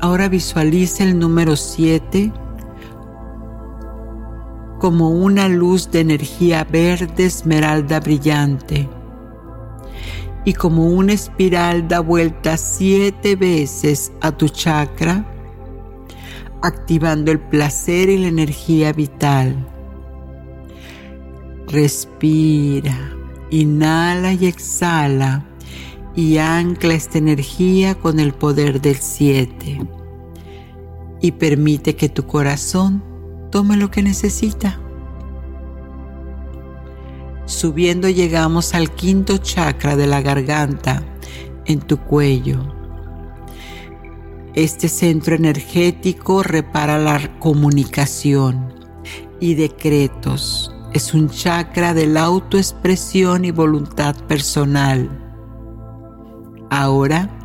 Ahora 0.00 0.28
visualiza 0.28 1.04
el 1.04 1.18
número 1.18 1.56
7 1.56 2.32
como 4.80 5.10
una 5.10 5.48
luz 5.48 5.90
de 5.92 6.00
energía 6.00 6.64
verde 6.64 7.26
esmeralda 7.26 8.00
brillante 8.00 8.88
y 10.44 10.54
como 10.54 10.86
una 10.86 11.12
espiral 11.12 11.86
da 11.88 12.00
vuelta 12.00 12.56
siete 12.56 13.36
veces 13.36 14.12
a 14.20 14.32
tu 14.32 14.48
chakra, 14.48 15.24
activando 16.62 17.30
el 17.30 17.40
placer 17.40 18.08
y 18.08 18.18
la 18.18 18.28
energía 18.28 18.92
vital. 18.92 19.68
Respira, 21.68 23.14
inhala 23.50 24.32
y 24.32 24.46
exhala 24.46 25.44
y 26.14 26.38
ancla 26.38 26.94
esta 26.94 27.18
energía 27.18 27.94
con 27.94 28.20
el 28.20 28.34
poder 28.34 28.80
del 28.80 28.96
siete 28.96 29.80
y 31.20 31.32
permite 31.32 31.96
que 31.96 32.08
tu 32.08 32.26
corazón 32.26 33.02
tome 33.50 33.76
lo 33.76 33.90
que 33.90 34.02
necesita. 34.02 34.81
Subiendo 37.52 38.08
llegamos 38.08 38.74
al 38.74 38.90
quinto 38.90 39.36
chakra 39.36 39.94
de 39.94 40.06
la 40.06 40.22
garganta 40.22 41.04
en 41.66 41.80
tu 41.80 41.98
cuello. 41.98 42.74
Este 44.54 44.88
centro 44.88 45.36
energético 45.36 46.42
repara 46.42 46.98
la 46.98 47.38
comunicación 47.38 48.72
y 49.38 49.54
decretos. 49.54 50.74
Es 50.94 51.12
un 51.12 51.28
chakra 51.28 51.92
de 51.92 52.06
la 52.06 52.22
autoexpresión 52.22 53.44
y 53.44 53.50
voluntad 53.50 54.16
personal. 54.26 55.10
Ahora 56.70 57.38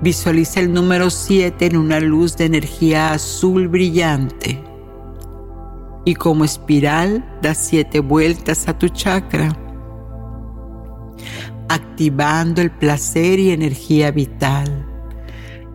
visualiza 0.00 0.60
el 0.60 0.72
número 0.72 1.10
7 1.10 1.66
en 1.66 1.76
una 1.76 2.00
luz 2.00 2.34
de 2.38 2.46
energía 2.46 3.12
azul 3.12 3.68
brillante 3.68 4.69
y 6.04 6.14
como 6.14 6.44
espiral 6.44 7.24
da 7.42 7.54
siete 7.54 8.00
vueltas 8.00 8.68
a 8.68 8.78
tu 8.78 8.88
chakra, 8.88 9.56
activando 11.68 12.62
el 12.62 12.70
placer 12.70 13.38
y 13.38 13.50
energía 13.50 14.10
vital. 14.10 14.86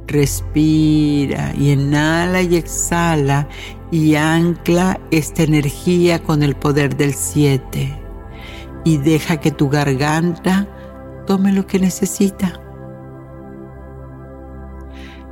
Respira 0.08 1.54
y 1.58 1.72
inhala 1.72 2.42
y 2.42 2.56
exhala 2.56 3.48
y 3.92 4.16
ancla 4.16 5.00
esta 5.10 5.44
energía 5.44 6.22
con 6.22 6.44
el 6.44 6.56
poder 6.56 6.96
del 6.96 7.14
siete 7.14 8.00
y 8.84 8.98
deja 8.98 9.38
que 9.38 9.52
tu 9.52 9.68
garganta 9.68 10.68
tome 11.26 11.52
lo 11.52 11.66
que 11.66 11.80
necesita. 11.80 12.64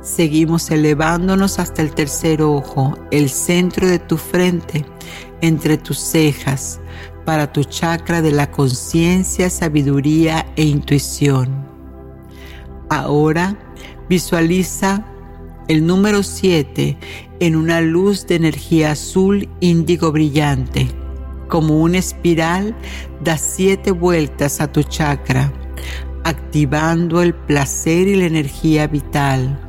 Seguimos 0.04 0.70
elevándonos 0.70 1.58
hasta 1.58 1.80
el 1.80 1.94
tercer 1.94 2.42
ojo, 2.42 2.94
el 3.10 3.30
centro 3.30 3.88
de 3.88 3.98
tu 3.98 4.18
frente, 4.18 4.84
entre 5.40 5.78
tus 5.78 5.98
cejas, 5.98 6.78
para 7.24 7.50
tu 7.50 7.64
chakra 7.64 8.20
de 8.20 8.30
la 8.30 8.50
conciencia, 8.50 9.48
sabiduría 9.48 10.44
e 10.56 10.64
intuición. 10.64 11.66
Ahora 12.90 13.56
visualiza 14.06 15.06
el 15.68 15.86
número 15.86 16.22
7 16.22 16.98
en 17.40 17.56
una 17.56 17.80
luz 17.80 18.26
de 18.26 18.34
energía 18.34 18.90
azul 18.90 19.48
índigo 19.60 20.12
brillante. 20.12 20.86
Como 21.48 21.80
una 21.80 21.96
espiral, 21.96 22.76
da 23.22 23.38
siete 23.38 23.90
vueltas 23.90 24.60
a 24.60 24.70
tu 24.70 24.82
chakra, 24.82 25.50
activando 26.24 27.22
el 27.22 27.34
placer 27.34 28.06
y 28.06 28.16
la 28.16 28.26
energía 28.26 28.86
vital 28.86 29.63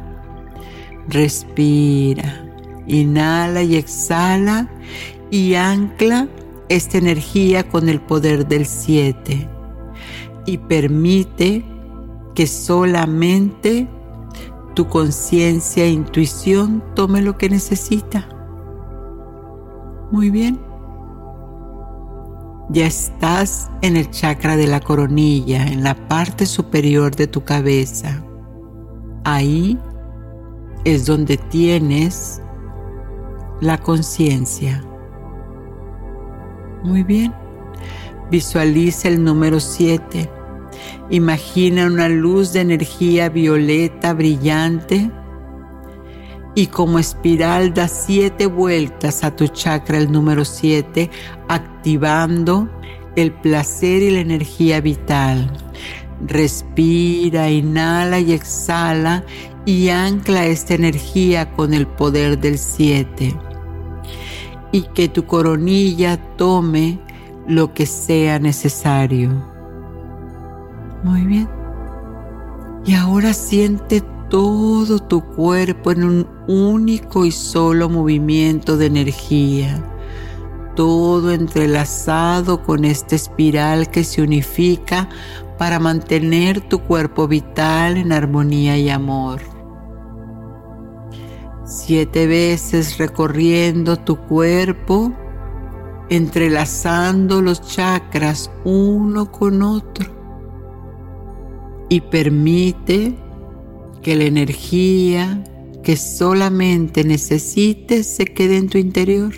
Respira, 1.08 2.46
inhala 2.88 3.64
y 3.64 3.76
exhala 3.76 4.70
y 5.30 5.56
ancla 5.56 6.28
esta 6.70 6.98
energía 6.98 7.68
con 7.68 7.90
el 7.90 8.02
poder 8.02 8.48
del 8.48 8.66
7 8.66 9.50
y 10.46 10.58
permite 10.58 11.64
que 12.34 12.48
solamente 12.48 13.88
tu 14.74 14.88
conciencia 14.88 15.86
e 15.86 15.90
intuición 15.90 16.84
tome 16.96 17.22
lo 17.22 17.38
que 17.38 17.50
necesita. 17.50 18.28
Muy 20.12 20.30
bien. 20.30 20.60
Ya 22.70 22.88
estás 22.88 23.70
en 23.82 23.96
el 23.96 24.10
chakra 24.10 24.58
de 24.58 24.68
la 24.68 24.80
coronilla, 24.80 25.66
en 25.68 25.84
la 25.84 25.96
parte 26.08 26.46
superior 26.46 27.16
de 27.16 27.28
tu 27.28 27.44
cabeza. 27.44 28.24
Ahí 29.24 29.80
es 30.86 31.06
donde 31.06 31.38
tienes 31.38 32.42
la 33.60 33.78
conciencia. 33.78 34.84
Muy 36.84 37.04
bien. 37.04 37.34
Visualiza 38.32 39.08
el 39.10 39.24
número 39.24 39.60
7. 39.60 40.30
Imagina 41.10 41.88
una 41.88 42.08
luz 42.08 42.54
de 42.54 42.62
energía 42.62 43.30
violeta 43.30 44.14
brillante 44.14 45.12
y 46.56 46.68
como 46.68 47.00
espiral 47.00 47.74
da 47.74 47.88
siete 47.88 48.46
vueltas 48.46 49.24
a 49.24 49.36
tu 49.36 49.48
chakra 49.48 49.98
el 49.98 50.12
número 50.12 50.46
7, 50.46 51.10
activando 51.50 52.70
el 53.16 53.34
placer 53.34 54.02
y 54.02 54.12
la 54.12 54.20
energía 54.20 54.80
vital. 54.82 55.52
Respira, 56.26 57.50
inhala 57.50 58.20
y 58.20 58.32
exhala 58.32 59.26
y 59.66 59.90
ancla 59.90 60.46
esta 60.46 60.76
energía 60.76 61.52
con 61.52 61.74
el 61.74 61.88
poder 61.88 62.40
del 62.40 62.60
7. 62.60 63.36
Y 64.72 64.82
que 64.94 65.10
tu 65.10 65.26
coronilla 65.26 66.18
tome 66.38 67.00
lo 67.48 67.74
que 67.74 67.86
sea 67.86 68.40
necesario. 68.40 69.32
Muy 71.04 71.22
bien. 71.26 71.50
Y 72.86 72.94
ahora 72.94 73.34
siente 73.34 74.04
todo 74.30 75.00
tu 75.00 75.22
cuerpo 75.22 75.92
en 75.92 76.04
un 76.04 76.28
único 76.48 77.26
y 77.26 77.32
solo 77.32 77.90
movimiento 77.90 78.78
de 78.78 78.88
energía, 78.88 79.84
todo 80.76 81.32
entrelazado 81.32 82.64
con 82.64 82.86
esta 82.86 83.16
espiral 83.16 83.90
que 83.90 84.04
se 84.04 84.22
unifica 84.22 85.10
para 85.58 85.80
mantener 85.80 86.62
tu 86.62 86.80
cuerpo 86.80 87.28
vital 87.28 87.98
en 87.98 88.12
armonía 88.12 88.78
y 88.78 88.90
amor. 88.90 89.55
Siete 91.78 92.26
veces 92.26 92.98
recorriendo 92.98 93.98
tu 93.98 94.16
cuerpo, 94.16 95.12
entrelazando 96.10 97.42
los 97.42 97.62
chakras 97.68 98.50
uno 98.64 99.30
con 99.30 99.62
otro. 99.62 100.10
Y 101.90 102.00
permite 102.00 103.18
que 104.02 104.16
la 104.16 104.24
energía 104.24 105.44
que 105.84 105.98
solamente 105.98 107.04
necesites 107.04 108.08
se 108.08 108.24
quede 108.24 108.56
en 108.56 108.70
tu 108.70 108.78
interior. 108.78 109.34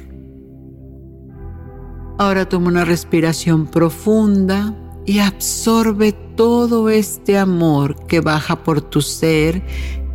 Ahora 2.19 2.47
toma 2.47 2.67
una 2.67 2.85
respiración 2.85 3.65
profunda 3.65 4.75
y 5.07 5.19
absorbe 5.19 6.11
todo 6.11 6.89
este 6.91 7.35
amor 7.35 8.05
que 8.05 8.21
baja 8.21 8.63
por 8.63 8.81
tu 8.81 9.01
ser 9.01 9.63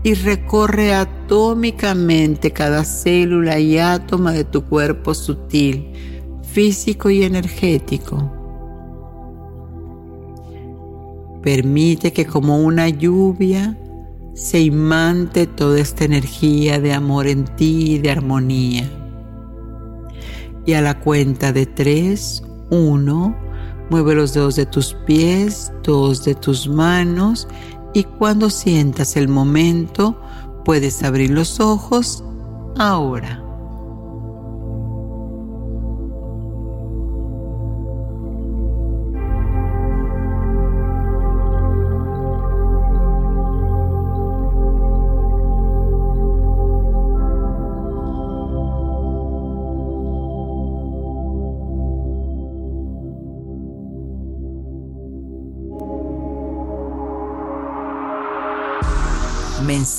y 0.04 0.14
recorre 0.14 0.94
atómicamente 0.94 2.50
cada 2.50 2.84
célula 2.84 3.58
y 3.58 3.78
átomo 3.78 4.30
de 4.30 4.44
tu 4.44 4.64
cuerpo 4.64 5.14
sutil, 5.14 5.92
físico 6.42 7.08
y 7.10 7.22
energético. 7.22 8.32
Permite 11.42 12.12
que 12.12 12.26
como 12.26 12.58
una 12.58 12.88
lluvia 12.88 13.78
se 14.34 14.60
imante 14.60 15.46
toda 15.46 15.80
esta 15.80 16.04
energía 16.04 16.80
de 16.80 16.92
amor 16.92 17.26
en 17.26 17.44
ti 17.44 17.94
y 17.94 17.98
de 17.98 18.10
armonía. 18.10 18.90
Y 20.64 20.74
a 20.74 20.80
la 20.80 21.00
cuenta 21.00 21.52
de 21.52 21.66
tres, 21.66 22.42
uno, 22.70 23.36
mueve 23.90 24.14
los 24.14 24.32
dedos 24.32 24.56
de 24.56 24.66
tus 24.66 24.94
pies, 25.06 25.72
dos 25.82 26.24
de 26.24 26.34
tus 26.34 26.68
manos 26.68 27.48
y 27.94 28.04
cuando 28.04 28.50
sientas 28.50 29.16
el 29.16 29.28
momento 29.28 30.20
puedes 30.64 31.02
abrir 31.02 31.30
los 31.30 31.60
ojos 31.60 32.24
ahora. 32.78 33.41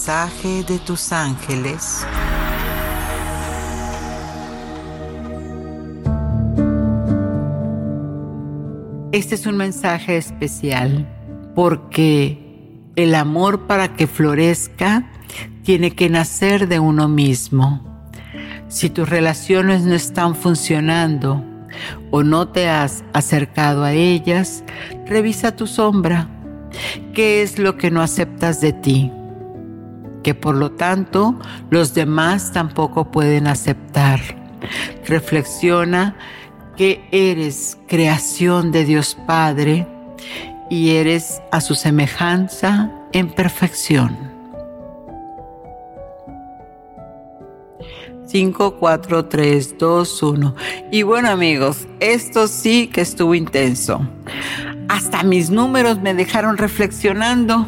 Mensaje 0.06 0.66
de 0.66 0.80
tus 0.80 1.13
ángeles. 1.13 2.06
Este 9.13 9.36
es 9.36 9.46
un 9.46 9.56
mensaje 9.56 10.18
especial 10.18 11.08
porque 11.56 12.82
el 12.98 13.16
amor 13.16 13.66
para 13.66 13.96
que 13.96 14.08
florezca 14.08 15.10
tiene 15.63 15.92
que 15.92 16.10
nacer 16.10 16.68
de 16.68 16.80
uno 16.80 17.08
mismo. 17.08 18.06
Si 18.68 18.89
tus 18.89 19.08
relaciones 19.08 19.84
no 19.84 19.94
están 19.94 20.36
funcionando 20.36 21.46
o 22.12 22.24
no 22.24 22.50
te 22.50 22.68
has 22.68 23.06
acercado 23.13 23.86
a 23.86 23.94
ellas, 23.94 24.66
revisa 25.06 25.56
tu 25.56 25.66
sombra. 25.66 26.28
¿Qué 27.13 27.42
es 27.42 27.58
lo 27.58 27.78
que 27.78 27.89
no 27.89 28.02
aceptas 28.02 28.60
de 28.60 28.74
ti? 28.74 29.10
Que 30.24 30.34
por 30.34 30.56
lo 30.56 30.72
tanto 30.72 31.38
los 31.70 31.94
demás 31.94 32.52
tampoco 32.52 33.12
pueden 33.12 33.48
aceptar. 33.48 34.20
Reflexiona 35.06 36.16
que 36.76 37.08
eres 37.12 37.78
creación 37.88 38.72
de 38.72 38.86
Dios 38.86 39.18
Padre 39.28 39.88
y 40.70 40.92
eres 40.92 41.42
a 41.52 41.62
su 41.62 41.76
semejanza 41.76 42.92
en 43.12 43.30
perfección. 43.30 44.34
5, 48.26 48.78
4, 48.80 49.26
3, 49.26 49.78
2, 49.78 50.24
1. 50.24 50.56
Y 50.92 51.04
bueno 51.04 51.30
amigos, 51.30 51.88
esto 52.00 52.48
sí 52.48 52.88
que 52.88 53.02
estuvo 53.02 53.36
intenso. 53.36 54.08
Hasta 54.90 55.22
mis 55.22 55.52
números 55.52 56.00
me 56.02 56.16
dejaron 56.16 56.58
reflexionando. 56.58 57.68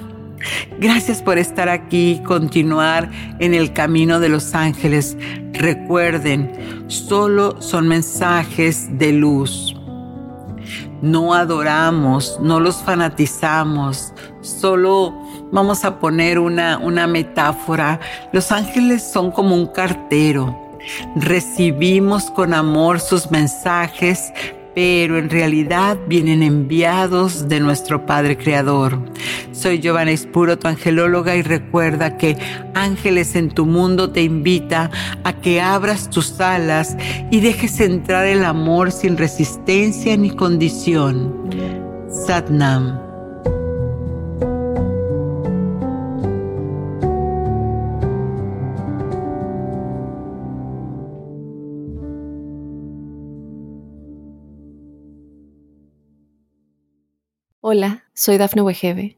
Gracias 0.79 1.21
por 1.21 1.37
estar 1.37 1.69
aquí, 1.69 2.21
continuar 2.25 3.09
en 3.39 3.53
el 3.53 3.73
camino 3.73 4.19
de 4.19 4.29
los 4.29 4.53
ángeles. 4.53 5.17
Recuerden, 5.53 6.85
solo 6.87 7.61
son 7.61 7.87
mensajes 7.87 8.97
de 8.97 9.13
luz. 9.13 9.75
No 11.01 11.33
adoramos, 11.33 12.39
no 12.41 12.59
los 12.59 12.77
fanatizamos, 12.77 14.13
solo 14.41 15.13
vamos 15.51 15.85
a 15.85 15.99
poner 15.99 16.39
una, 16.39 16.77
una 16.77 17.07
metáfora. 17.07 17.99
Los 18.33 18.51
ángeles 18.51 19.03
son 19.03 19.31
como 19.31 19.55
un 19.55 19.67
cartero. 19.67 20.65
Recibimos 21.15 22.29
con 22.31 22.53
amor 22.53 22.99
sus 22.99 23.31
mensajes, 23.31 24.31
pero 24.73 25.17
en 25.17 25.29
realidad 25.29 25.97
vienen 26.07 26.43
enviados 26.43 27.47
de 27.47 27.59
nuestro 27.59 28.05
Padre 28.05 28.37
Creador. 28.37 28.99
Soy 29.55 29.79
Giovanna 29.79 30.11
Espuro, 30.11 30.59
tu 30.59 30.67
angelóloga, 30.67 31.33
y 31.37 31.41
recuerda 31.41 32.17
que 32.17 32.37
Ángeles 32.73 33.37
en 33.37 33.49
tu 33.49 33.65
mundo 33.65 34.11
te 34.11 34.21
invita 34.21 34.91
a 35.23 35.31
que 35.39 35.61
abras 35.61 36.09
tus 36.09 36.41
alas 36.41 36.97
y 37.31 37.39
dejes 37.39 37.79
entrar 37.79 38.25
el 38.25 38.43
amor 38.43 38.91
sin 38.91 39.15
resistencia 39.15 40.17
ni 40.17 40.29
condición. 40.29 41.49
Satnam. 42.09 42.99
Hola, 57.61 58.03
soy 58.13 58.37
Dafne 58.37 58.61
Wegebe 58.61 59.17